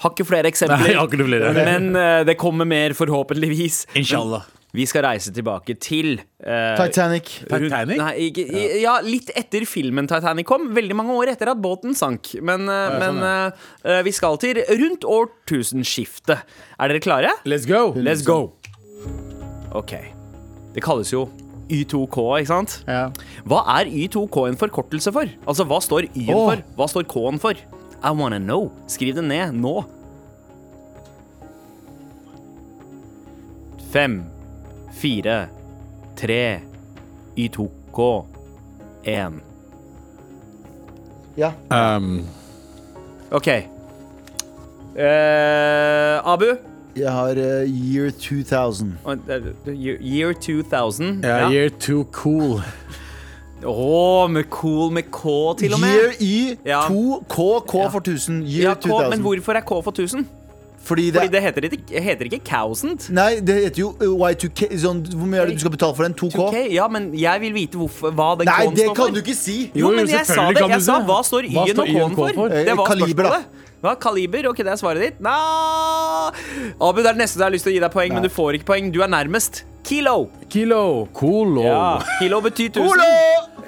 [0.00, 0.96] Har ikke flere eksempler.
[0.96, 1.52] Nei, ikke flere.
[1.52, 1.92] Men
[2.24, 3.82] det kommer mer, forhåpentligvis.
[4.00, 4.48] Inshallah.
[4.76, 7.32] Vi skal reise tilbake til eh, Titanic.
[7.48, 7.98] Titanic?
[7.98, 8.44] Nei, ikke,
[8.78, 10.68] ja, litt etter filmen Titanic kom.
[10.76, 12.36] Veldig mange år etter at båten sank.
[12.38, 16.46] Men, eh, men eh, eh, vi skal til rundt årtusenskiftet.
[16.78, 17.34] Er dere klare?
[17.50, 17.90] Let's go.
[17.98, 18.54] Let's go.
[19.74, 19.96] OK.
[20.74, 21.26] Det kalles jo
[21.70, 22.80] Y2K, ikke sant?
[22.86, 23.08] Ja.
[23.46, 25.30] Hva er Y2K en forkortelse for?
[25.46, 26.48] Altså, hva står Y-en oh.
[26.50, 26.66] for?
[26.78, 27.58] Hva står K-en for?
[28.00, 28.70] I wanna know.
[28.90, 29.80] Skriv det ned nå.
[33.90, 34.20] Fem,
[35.00, 35.48] fire,
[36.16, 36.60] tre,
[37.38, 38.26] Y2K,
[39.04, 39.40] én.
[41.36, 41.52] Ja.
[41.96, 42.26] Um,
[43.30, 43.46] OK.
[44.96, 46.44] Eh, Abu?
[46.96, 48.98] Jeg har uh, Year 2000.
[49.04, 51.20] Og, eh, Year year 2000.
[51.24, 52.60] ja, Year too cool.
[53.64, 55.88] Å, med cool med K, til og med.
[55.94, 56.82] Year Y, Ja.
[56.88, 57.36] 2, K,
[57.68, 58.42] K for 1000.
[58.42, 59.10] Year ja, K, 2000.
[59.10, 60.26] men hvorfor er K for 1000?
[60.80, 63.04] Fordi det, Fordi det heter ikke, heter ikke Cousant.
[63.14, 64.70] Nei, det heter jo eh, Y2K.
[64.80, 66.14] Sånn, hvor mye er det du skal betale for den?
[66.16, 66.38] 2K?
[66.40, 69.36] 2K, ja, men jeg vil vite hvorfor, hva den Nei, K-en det kan du ikke
[69.36, 69.58] si!
[69.74, 70.64] Jo, Jo, men jeg sa det.
[70.72, 72.32] Jeg sa hva står Y-en og K-en for?
[72.40, 72.54] for?
[72.56, 73.40] Eh, Det var kaliber, da.
[73.40, 73.66] spørsmålet.
[73.80, 74.48] Hva, kaliber?
[74.50, 75.20] Ok, det er svaret ditt.
[75.24, 75.36] Nå!
[76.80, 78.30] Abu, det er det neste jeg har lyst til å gi deg poeng, men du
[78.32, 78.90] får ikke poeng.
[78.92, 79.62] Du er nærmest.
[79.88, 80.28] Kilo.
[80.52, 80.82] Kilo.
[81.16, 81.62] Kolo.
[81.64, 82.00] Ja.
[82.20, 83.04] Kilo betyr 1000.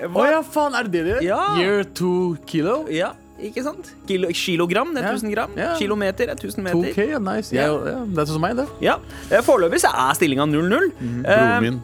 [0.02, 1.22] Å ja, faen, er det det det gjør?
[1.28, 1.42] Ja.
[1.60, 2.82] Year two kilo?
[2.92, 3.94] Ja, ikke sant?
[4.06, 5.14] Kilo, kilogram det er Ja.
[5.14, 5.50] 1000 gram.
[5.56, 5.76] Ja.
[5.78, 6.92] Kilometer er 1000 meter.
[6.92, 7.54] 2K, ja, nice.
[7.54, 7.62] Ja.
[7.72, 8.66] Ja, det er sånn som meg, det.
[8.80, 8.96] Ja.
[9.30, 10.92] Eh, Foreløpig så er stillinga 0-0.
[11.00, 11.24] Mhm.
[11.26, 11.82] Eh, Broren min.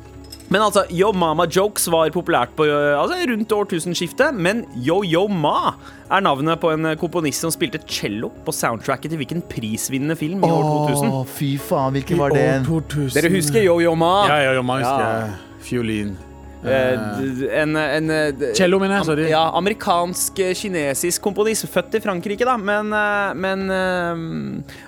[0.51, 4.33] Men altså, Yo Mama Jokes var populært på, øh, altså, rundt årtusenskiftet.
[4.35, 5.75] Men Yo Yo Ma
[6.11, 10.49] er navnet på en komponist som spilte cello på soundtracket til hvilken prisvinnende film i
[10.49, 11.11] år 2000.
[11.13, 12.63] Åh, fy faen, hvilken var det?
[12.63, 13.21] År 2000.
[13.23, 14.27] Dere husker Yo Yo Ma?
[14.27, 15.21] Ja, Yo Yo Ma husker Ja.
[15.21, 15.31] jeg.
[15.61, 16.17] Fiolin.
[16.65, 19.07] Eh, en, en, eh, Cello, mener jeg.
[19.07, 19.27] Sorry.
[19.31, 21.69] Ja, amerikansk-kinesisk komponist.
[21.71, 22.57] Født i Frankrike, da.
[22.59, 24.23] Men, eh, men eh,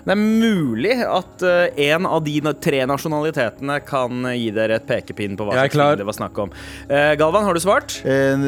[0.07, 5.39] det er mulig at eh, en av de tre nasjonalitetene kan gi dere et pekepinn
[5.39, 5.67] på hva
[5.97, 6.55] det var snakk om.
[6.89, 8.01] Eh, Galvan, har du svart?
[8.05, 8.47] Eh,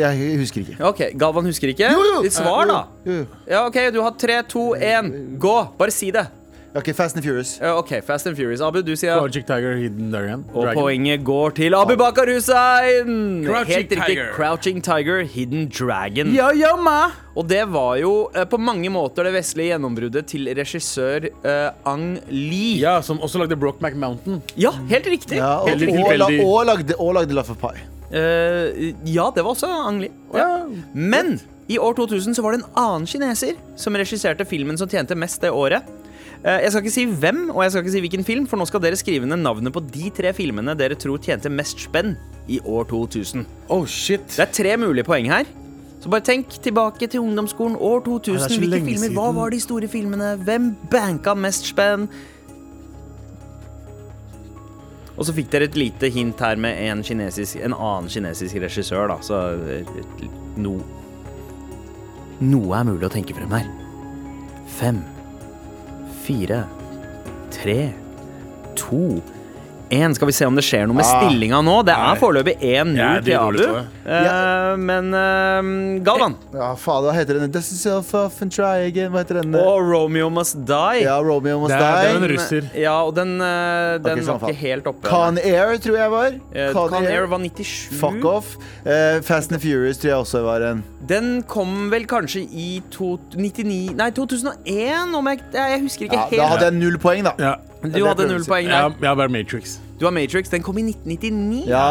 [0.00, 0.80] jeg husker ikke.
[0.92, 1.90] Ok, Galvan husker ikke.
[1.90, 2.22] Jo, jo.
[2.30, 2.82] Svar, da.
[3.04, 3.26] Jo, jo.
[3.50, 5.10] Ja, ok, Du har tre, to, én.
[5.40, 5.56] Gå!
[5.78, 6.28] Bare si det.
[6.70, 7.56] Ok, Fast and Furious.
[7.58, 8.60] Ja, ok, Fast and Furious.
[8.62, 10.44] Abu, du sier Project Tiger, Hidden Dragon.
[10.52, 10.78] Og Dragon.
[10.78, 13.42] poenget går til Abu Bakar Hussein!
[13.42, 14.06] Crouching Helt riktig.
[14.06, 14.28] Tiger.
[14.36, 16.30] Crouching Tiger, Hidden Dragon.
[16.36, 17.10] Ja, ja, ma.
[17.34, 22.20] Og det var jo eh, på mange måter det vestlige gjennombruddet til regissør eh, Ang
[22.30, 22.78] Lee.
[22.84, 24.38] Ja, som også lagde Brokeback Mountain.
[24.54, 25.40] Ja, helt riktig.
[25.42, 26.04] Ja, og, helt riktig.
[26.06, 26.46] og, la, tilfeldig.
[26.46, 27.82] og, lagde, og lagde Love of Pie.
[28.14, 30.14] Eh, ja, det var også Ang Lee.
[30.38, 30.52] Ja.
[30.94, 35.18] Men i år 2000 så var det en annen kineser som regisserte filmen som tjente
[35.18, 35.96] mest det året.
[36.40, 38.66] Eh, Jeg skal ikke si hvem, og jeg skal ikke si hvilken film, for nå
[38.68, 42.14] skal dere skrive ned navnet på de tre filmene dere tror tjente mest spenn
[42.48, 43.44] i år 2000.
[43.68, 44.24] Oh, shit.
[44.36, 45.44] Det er tre mulige poeng her.
[46.00, 48.32] Så bare tenk tilbake til ungdomsskolen år 2000.
[48.32, 49.16] Ja, det er så Hvilke filmer, filmer?
[49.20, 50.30] Hva var de store filmene?
[50.46, 52.06] Hvem banka mest spenn?
[55.20, 59.10] Og så fikk dere et lite hint her med en, kinesisk, en annen kinesisk regissør,
[59.12, 59.18] da.
[59.20, 59.36] Så
[59.76, 60.24] eh,
[60.56, 60.78] no,
[62.40, 63.66] Noe er mulig å tenke frem her.
[64.80, 65.02] Fem,
[66.24, 66.64] fire,
[67.54, 67.92] tre,
[68.76, 69.20] to
[69.90, 70.14] én.
[70.14, 71.20] Skal vi se om det skjer noe med Ah.
[71.24, 71.80] stillinga nå?
[71.86, 73.86] Det er foreløpig 1-0 Jeg er til Abu.
[74.10, 74.30] Det.
[74.30, 77.50] Eh, men uh, Galvan Ja, faen, hva heter den?
[77.54, 79.12] Dust yourself off and try again.
[79.14, 79.54] Hva heter den?
[79.54, 81.02] og Romeo Must Die.
[81.04, 82.70] Ja, Romeo Must Det er- det er en russer.
[82.74, 85.08] Ja, og den, eh, den okay, var ikke helt oppe.
[85.08, 86.26] Con Air, tror jeg var.
[86.54, 87.26] Eh, Con Con Air Air.
[87.26, 87.88] var 97.
[88.00, 88.56] Fuck off.
[88.84, 90.84] Eh, Fast and Furious tror jeg også var en.
[91.06, 96.26] Den kom vel kanskje i to, 99 Nei, 2001, om jeg Jeg husker ikke Ja,
[96.30, 96.40] helt.
[96.40, 97.32] da hadde jeg null poeng, da.
[97.38, 97.54] Ja.
[97.82, 98.74] du hadde null poeng der.
[98.76, 99.78] Ja, jeg har bare Matrix.
[100.00, 100.48] Du har Matrix.
[100.48, 101.66] Den kom i 1999.
[101.68, 101.84] Ja.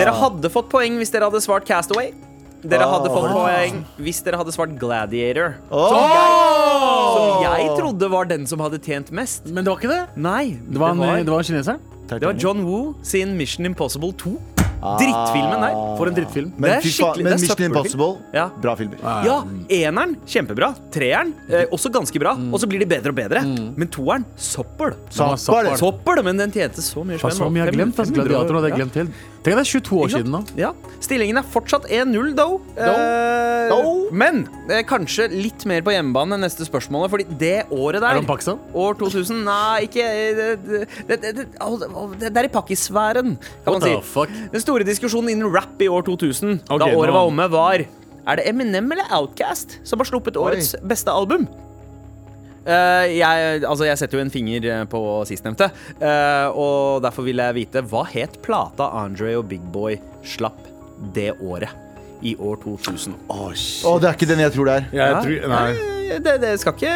[0.00, 2.14] Dere hadde fått poeng hvis dere hadde svart Castaway.
[2.64, 5.58] Dere hadde fått poeng hvis dere hadde svart Gladiator.
[5.68, 5.92] Oh.
[7.16, 9.44] Som jeg trodde var den som hadde tjent mest.
[9.48, 10.00] Men det var ikke det.
[10.16, 11.84] Nei, Det var, en, det var kineseren.
[12.08, 14.34] det var John Woo sin Mission Impossible 2.
[14.80, 15.74] Drittfilmen der.
[15.98, 16.52] For en drittfilm.
[16.56, 17.76] Men, Det er skikkelig- men det er Mission søppelfilm.
[17.76, 18.48] Impossible, Ja.
[18.60, 18.98] bra filmer.
[19.24, 20.74] Ja, eneren, kjempebra.
[20.90, 22.32] Treeren, eh, også ganske bra.
[22.32, 23.42] Og så blir de bedre og bedre.
[23.76, 24.94] Men toeren, Soppar.
[25.76, 27.98] Soppel, men den tjente så mye Faen, så mye jeg har glemt.
[27.98, 28.08] ass.
[28.10, 29.10] 500 Gladiator hadde jeg glemt helt.
[29.40, 30.40] Tenk at det er 22 år siden nå.
[30.60, 30.70] Ja.
[31.00, 32.58] Stillingen er fortsatt 1-0, though.
[32.76, 34.10] Eh, Though.
[34.12, 38.18] Men eh, kanskje litt mer på hjemmebane enn neste spørsmålet, Fordi det året Er der
[38.18, 38.58] det om Pakistan?
[38.76, 43.70] År 2000 Nei, ikke eh, Det, det, det, det, å, det er i Pakkisfæren, kan
[43.70, 43.94] What man si.
[43.94, 44.34] the fuck?
[44.52, 47.86] Den store diskusjonen innen rap i år 2000, Ok, da året nå- var omme, var
[47.86, 51.46] Er det Eminem eller Outcast som har sluppet årets beste album?
[52.60, 57.40] Eh, jeg, altså jeg setter jo en finger eh, på sistnevnte, Uh, og derfor vil
[57.42, 60.58] jeg vite hva het plata Andre og Big Boy slapp
[61.14, 61.72] det året?
[62.24, 63.14] I år 2000.
[63.32, 64.86] Å, det er ikke den jeg tror det er.
[64.96, 65.60] Jeg tror, nei.
[66.10, 66.94] Nei, det, det skal ikke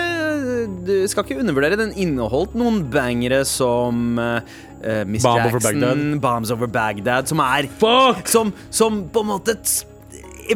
[0.85, 1.79] Du skal ikke undervurdere.
[1.81, 4.41] Den inneholdt noen bangere som uh,
[5.09, 8.29] Miss Bomb Jackson, Bombs Over Bagdad, som er Fuck!
[8.29, 9.57] Som, som på en måte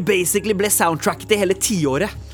[0.04, 2.27] basically ble soundtracket i hele tiåret.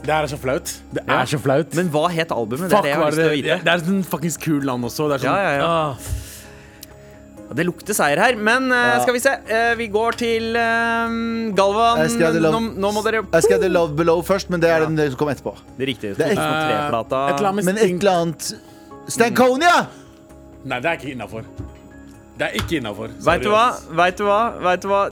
[0.00, 0.70] Det er så flaut.
[0.94, 1.20] Det Ja.
[1.20, 1.74] er så flaut.
[1.74, 2.70] Men hva het albumet?
[2.70, 3.64] Fuck, det er det det?
[3.64, 5.08] Det er sånn fuckings kul land også.
[5.10, 5.66] Det er sånn, Ja, ja, ja.
[5.66, 5.96] Ah.
[7.50, 9.30] Det lukter seier her, men uh, skal vi se.
[9.50, 11.98] Uh, vi går til uh, Galvan.
[11.98, 15.18] Nå, nå må dere Jeg skrev The Love Below først, men det er den som
[15.18, 15.56] kom etterpå.
[15.76, 16.16] Det er riktig.
[16.16, 17.24] Det er- 2003-plata.
[17.28, 18.52] Et eller annet Men et eller annet
[19.10, 19.86] Stankonia!
[20.64, 21.42] Nei, det er ikke innafor.
[22.38, 23.10] Det er ikke innafor.
[23.26, 23.66] Veit du hva?
[23.98, 24.42] Veit du hva?
[24.62, 25.02] Vet du hva?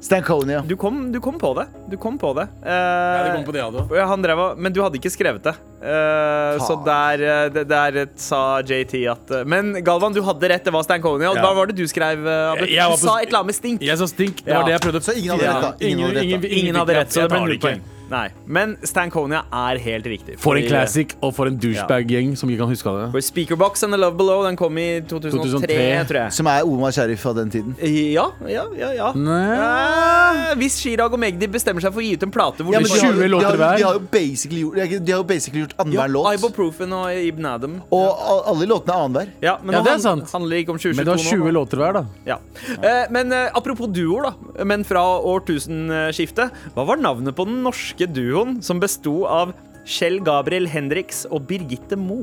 [0.00, 0.60] Stankonia.
[0.62, 1.66] du, kom, du kom på det.
[1.90, 2.44] Du kom på det.
[2.62, 3.64] Eh, Ja, det kom på det.
[3.98, 5.54] Ja, Han drev og Men du hadde ikke skrevet det.
[5.82, 10.64] Eh, så der, eh, der eh, sa JT at eh, Men Galvan, du hadde rett.
[10.64, 11.30] Det var Stankonia.
[11.32, 11.42] Og Ja.
[11.42, 12.22] Hva var det du skrev?
[12.68, 13.82] jeg du sa et eller annet med stink.
[13.82, 14.44] Jeg sa stink.
[14.44, 14.60] Det Ja.
[14.62, 15.02] var det jeg prøvde.
[15.02, 15.86] Så ingen hadde rett, da.
[15.86, 16.48] Ingen rett, da.
[16.48, 17.82] Ingen hadde rett, så det ble null poeng.
[18.10, 18.28] Nei.
[18.46, 20.38] Men Stankonia er helt riktig.
[20.40, 23.08] For en classic, og for en douchebag-gjeng som ikke kan huske av det.
[23.12, 26.06] For Speakerbox and The Love Below Den kom i 2003, 2003.
[26.08, 26.32] tror jeg.
[26.38, 27.74] Som er Omar Sharif av den tiden.
[28.14, 28.90] Ja, ja, ja.
[28.96, 29.12] ja.
[29.12, 29.58] Nei.
[29.58, 32.80] Eh, hvis Chirag og Magdi bestemmer seg for å gi ut en plate hvor Ja,
[32.80, 33.76] men de, bare- har, 20 de, låter har, hver.
[33.76, 36.30] de har jo basically gjort, de har jo basically gjort ja, annenhver låt.
[36.38, 37.76] Ibuprofen og Ibn Adam.
[37.92, 39.32] Og al- alle låtene er annenhver.
[39.42, 40.32] Ja, men Ja, nå det er han- sant.
[40.32, 41.52] handler ikke om 2022 Men det var 20 nå.
[41.58, 42.04] låter hver, da.
[42.24, 42.38] Ja.
[42.82, 44.64] Eh, men eh, apropos duoer, da.
[44.64, 46.50] Men fra årtusenskiftet.
[46.74, 49.50] Hva var navnet på den norske duoen som besto av
[49.88, 52.22] Kjell Gabriel Henriks og Birgitte Mo?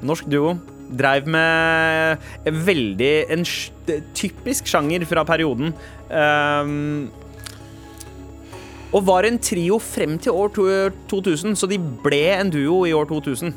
[0.00, 0.54] Norsk duo.
[0.94, 3.44] Dreiv med veldig En
[4.14, 5.74] typisk sjanger fra perioden.
[6.08, 7.10] Um,
[8.94, 10.52] og var en trio frem til år
[11.10, 13.50] 2000, så de ble en duo i år 2000.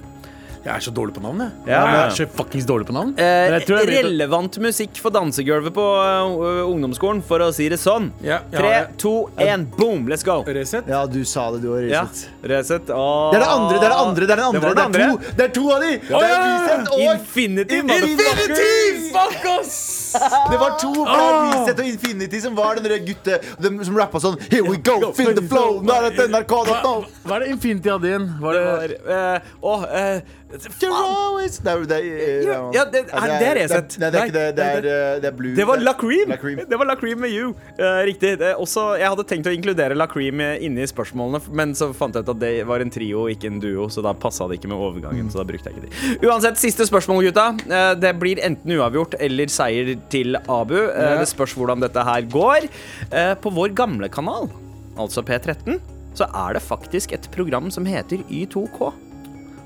[0.68, 1.52] Jeg er så dårlig på navn, jeg.
[1.72, 1.78] Ja.
[1.88, 3.14] Jeg er så fuckings dårlig på navn.
[3.16, 3.56] Eh,
[3.88, 8.10] relevant musikk for dansegulvet på uh, ungdomsskolen, for å si det sånn.
[8.20, 10.10] Ja, ja, Tre, to, én, boom!
[10.12, 10.42] Let's go!
[10.44, 10.90] Resett?
[10.92, 12.28] Ja, du sa det, du Ja, Resett.
[12.52, 12.92] Resett.
[12.92, 14.74] Det er det andre, det er det andre, det er den andre.
[14.76, 15.94] Det Det, det er, to, det er to av de!
[16.04, 19.12] Det er Resett og Infinity, Infinity!
[19.16, 20.07] Fuck oss!
[20.14, 23.72] Det var to, fra det er Reset og Infinity som var den der gutte de,
[23.86, 26.96] som rappa sånn Here we go, feel the flow, nå er det NRK.no.
[27.28, 28.28] Hva er det Infinity hadde igjen?
[28.42, 30.94] Var Det uh, eh, You're faen.
[30.94, 33.98] always No, det er- Ja, det- er Resett.
[34.00, 34.56] Nei, det er ikke det.
[34.56, 34.78] Det er,
[35.16, 35.56] eh, det er Blue.
[35.56, 36.30] Det var La Cream!
[36.70, 37.54] Det var La Cream med You.
[37.78, 38.38] Eh, riktig.
[38.40, 42.24] Det også, jeg hadde tenkt å inkludere La Cream inni spørsmålene, men så fant jeg
[42.24, 44.78] ut at det var en trio, ikke en duo, så da passa det ikke med
[44.78, 45.30] overgangen.
[45.30, 46.28] Så da brukte jeg ikke de.
[46.28, 47.58] Uansett, siste spørsmål, gutta.
[47.70, 50.76] Eh, det blir enten uavgjort eller seier til Abu.
[50.78, 51.18] Eh, Ja.
[51.20, 52.68] det spørs hvordan dette her går.
[53.12, 54.50] Eh, på vår gamle kanal,
[54.98, 55.80] altså P13,
[56.18, 58.94] så er det faktisk et program som heter Y2K.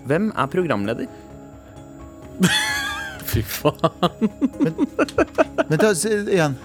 [0.07, 1.07] Hvem er programleder?
[3.32, 4.27] Fy faen.
[5.69, 6.55] Men ta, si, igjen.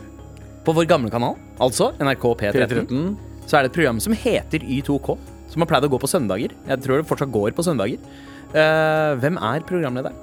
[0.67, 2.57] På vår gamle kanal, altså NRK P13,
[2.89, 3.17] P13.
[3.47, 5.15] så er det et program som heter Y2K.
[5.53, 6.51] Som har pleid å gå på søndager.
[6.67, 8.01] Jeg tror det fortsatt går på søndager.
[8.51, 10.17] Uh, hvem er programlederen?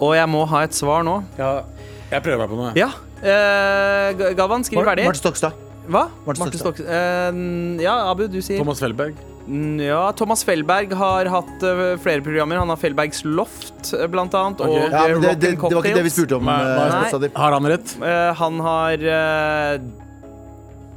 [0.00, 1.18] Og jeg må ha et svar nå.
[1.38, 1.62] Ja,
[2.10, 2.72] jeg prøver meg på noe.
[2.76, 2.90] Ja.
[3.22, 5.06] eh, G- Galvan, skriv Mar- ferdig.
[5.08, 5.52] Martin Stokstad.
[5.86, 6.08] Hva?
[6.26, 6.86] Martin Martin Stokstad.
[6.90, 9.14] Eh, ja, Abu, du sier Thomas Felberg.
[9.46, 12.58] Mm, Ja, Thomas Felberg har hatt uh, flere programmer.
[12.58, 14.58] Han har Felbergs Loft, eh, blant annet.
[14.60, 14.80] Okay.
[14.82, 16.44] Og Ja, men det, det, det var ikke det vi spurte om.
[16.50, 17.30] Nei.
[17.36, 17.94] Har han rett?
[18.02, 18.96] Eh, han har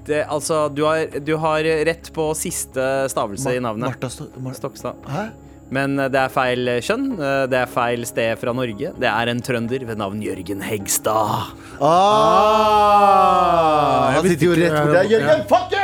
[0.09, 2.81] det, Altså, du har, du har rett på siste
[3.13, 3.91] stavelse i navnet.
[3.91, 4.97] Martha Sto- Mar Stokstad.
[5.05, 5.27] Hæ?
[5.75, 7.05] Men eh, det er feil kjønn.
[7.19, 8.89] eh, Det er feil sted fra Norge.
[8.99, 11.53] Det er en trønder ved navn Jørgen Hegstad.
[12.69, 15.05] Ah, han sitter jo rett borti der.
[15.13, 15.78] Jørgen, fuck you!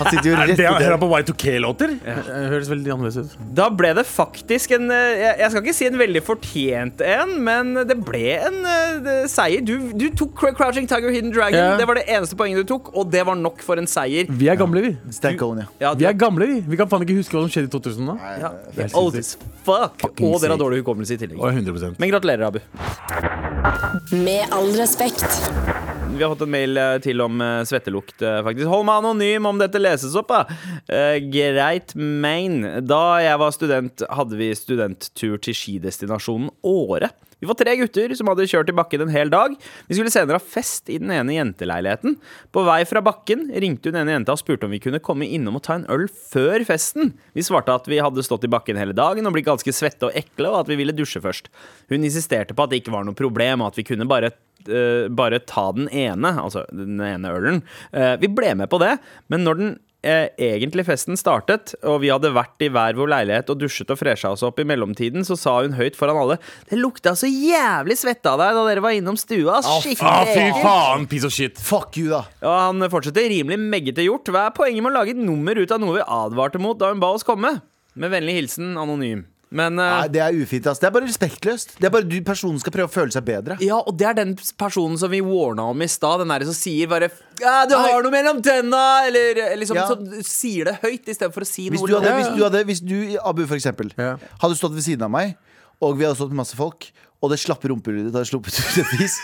[0.00, 1.94] Han sitter jo Er rett det han på Y2K-låter?
[2.00, 2.16] Det
[2.50, 3.34] Høres veldig annerledes ut.
[3.56, 7.72] Da ble det faktisk en eh, Jeg skal ikke si en veldig fortjent en, men
[7.88, 9.62] det ble en eh, seier.
[9.66, 11.58] Du, du tok Crouching Tiger Hidden Dragon.
[11.58, 11.76] Ja.
[11.80, 14.30] Det var det eneste poenget du tok, og det var nok for en seier.
[14.40, 14.92] Vi er gamle, vi.
[15.14, 15.68] Stankonia.
[15.82, 16.60] Ja, Vi er gamle, vi.
[16.72, 18.16] Vi kan faen ikke huske hva som skjedde i 2000 da.
[18.44, 18.52] ja,
[18.86, 19.34] er old as
[19.66, 19.98] fuck.
[20.00, 21.40] Fucking Og dere har dårlig hukommelse i tillegg.
[21.40, 22.60] Og 100 Men gratulerer, Abu.
[24.12, 25.79] Med all respekt.
[26.20, 28.68] Vi har fått en mail eh, til om eh, svettelukt, eh, faktisk.
[28.68, 30.42] Hold meg anonym om dette leses opp, da.
[30.84, 32.58] Uh, greit, main.
[32.84, 37.08] Da jeg var student, hadde vi studenttur til skidestinasjonen Åre.
[37.40, 39.54] Vi var tre gutter som hadde kjørt i bakken en hel dag.
[39.88, 42.18] Vi skulle senere ha fest i den ene jenteleiligheten.
[42.52, 45.56] På vei fra bakken ringte hun ene jenta og spurte om vi kunne komme innom
[45.56, 47.14] og ta en øl før festen.
[47.32, 50.20] Vi svarte at vi hadde stått i bakken hele dagen og blitt ganske svette og
[50.20, 51.48] ekle, og at vi ville dusje først.
[51.88, 54.34] Hun insisterte på at det ikke var noe problem, og at vi kunne bare
[54.68, 57.62] eh, bare ta den ene, altså den ene ølen.
[57.94, 58.96] Uh, vi ble med på det,
[59.32, 59.70] men når den
[60.02, 63.98] eh, egentlig festen startet, og vi hadde vært i hver vår leilighet og dusjet og
[64.00, 66.38] fresha oss opp i mellomtiden, så sa hun høyt foran alle
[66.70, 69.60] Det lukta så jævlig svette av deg da dere var innom stua.
[69.64, 71.58] Skikkelig Ah, Skikkelig fy faen, piece of shit.
[71.60, 72.24] Fuck you, da.
[72.44, 74.30] Og han fortsetter rimelig meggete gjort.
[74.32, 76.92] Hva er poenget med å lage et nummer ut av noe vi advarte mot da
[76.92, 77.58] hun ba oss komme?
[78.00, 79.26] Med vennlig hilsen Anonym.
[79.50, 80.66] Men eh, Nei, det er ufint.
[80.70, 80.78] ass.
[80.78, 81.72] Det er bare respektløst.
[81.80, 83.56] Det er bare du Personen skal prøve å føle seg bedre.
[83.64, 86.20] Ja, og det er den personen som vi warna om i stad.
[86.22, 87.08] Den der som sier bare
[87.40, 89.88] ja, 'Du har noe mellom tenna!' Eller eh, liksom Ja.
[89.88, 92.20] som sier det høyt istedenfor å si Hvis noe du, hadde, lavt.
[92.20, 94.16] hvis du, hadde, hvis du Abu, for eksempel, Ja.
[94.40, 95.36] hadde stått ved siden av meg,
[95.82, 96.86] og vi hadde stått med masse folk,
[97.22, 99.18] og det slappe rumpehullet ditt hadde sluppet ut et vis,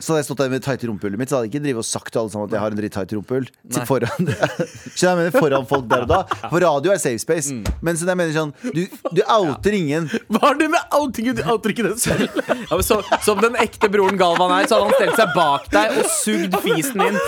[0.00, 1.82] så hadde jeg stått der med det tighte rumpehullet mitt, så hadde jeg ikke drivet
[1.82, 3.48] og sagt til alle sammen at jeg har en dritt tight rumpehull.
[3.74, 4.30] Til foran,
[5.00, 5.34] jeg mener?
[5.36, 6.20] Foran folk der og da.
[6.46, 7.54] For radio er safe space.
[7.54, 7.68] Mm.
[7.84, 8.82] Men så jeg mener sånn Du,
[9.12, 10.08] du outer ingen.
[10.32, 12.26] Hva har det med outing Du outer ikke det selv.
[12.48, 15.68] Ja, men så, som den ekte broren Galvan er, så hadde han stelt seg bak
[15.74, 17.20] deg og sugd fisen din.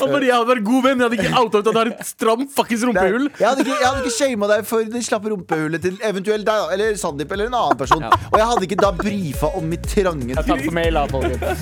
[0.00, 1.02] Og bare jeg hadde vært god venn.
[1.02, 3.26] Jeg hadde ikke outa ut at du har et stramt fuckings rumpehull.
[3.38, 6.62] Jeg hadde ikke, jeg hadde ikke shama deg for det slappe rumpehullet til eventuelt deg,
[6.62, 8.06] da, eller Sandeep eller en annen person.
[8.30, 11.60] Og jeg hadde ikke da brifa om mitt trange Takk for mail, da, folkens.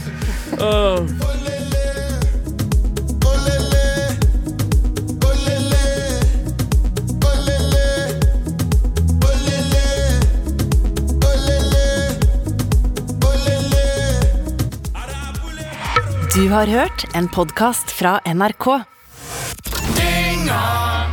[16.34, 18.66] Du har hørt en podkast fra NRK.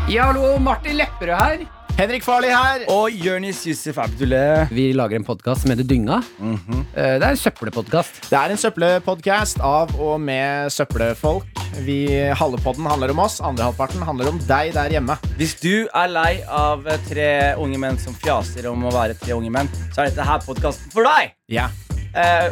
[0.08, 1.64] Ja, hallo, Martin Lepperød her.
[1.98, 2.84] Henrik Farley her.
[2.94, 4.70] Og Jonis Yusuf Abdullah.
[4.70, 6.20] Vi lager en podkast som heter Dynga.
[6.40, 8.22] Eh, Det er en søppelpodkast.
[8.30, 11.50] Det er en søppelpodkast av og med søppelfolk.
[11.86, 11.98] Vi,
[12.38, 15.18] halve podden handler om oss, andre halvparten handler om deg der hjemme.
[15.38, 19.52] Hvis du er lei av tre unge menn som fjaser om å være tre unge
[19.54, 21.34] menn, så er dette her podkasten for deg!
[21.50, 21.66] Ja.
[21.66, 21.87] Eh,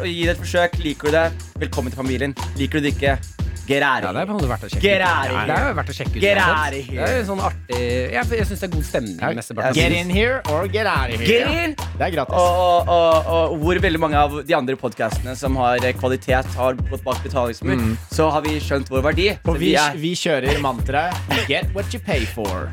[0.00, 0.78] og Gi det et forsøk.
[0.84, 1.26] Liker du det?
[1.66, 2.36] Velkommen til familien.
[2.58, 3.16] Liker du det ikke?
[3.66, 4.26] Get out Ja, det er here.
[4.26, 5.32] på en måte verdt å sjekke Get ut.
[5.34, 6.22] Ja, det er jo verdt å sjekke ut.
[6.22, 7.06] Get out of here.
[7.06, 9.16] Det er sånn artig Jeg, jeg syns det er god stemning.
[9.40, 11.26] mesteparten av Get in here or get out of here.
[11.26, 11.74] Get in!
[11.98, 12.38] Det er gratis.
[12.38, 16.78] Og, og, og, og hvor veldig mange av de andre podkastene som har kvalitet, har
[16.78, 17.82] gått bak betalingsmur,
[18.14, 19.32] så har vi skjønt vår verdi.
[19.50, 22.70] Og vi, er vi kjører mantraet Get what you pay for.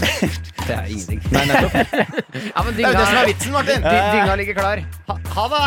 [0.00, 1.20] Det er ingenting.
[1.30, 1.74] Nei, nettopp.
[2.56, 3.80] Ja, men Det er jo det som er vitsen, Martin.
[3.86, 4.82] dy- dynga ligger klar.
[5.08, 5.62] Ha, ha det!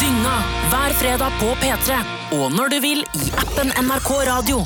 [0.00, 0.34] Dynga
[0.70, 1.98] hver fredag på P3.
[2.38, 4.62] Og når du vil i appen NRK Radio.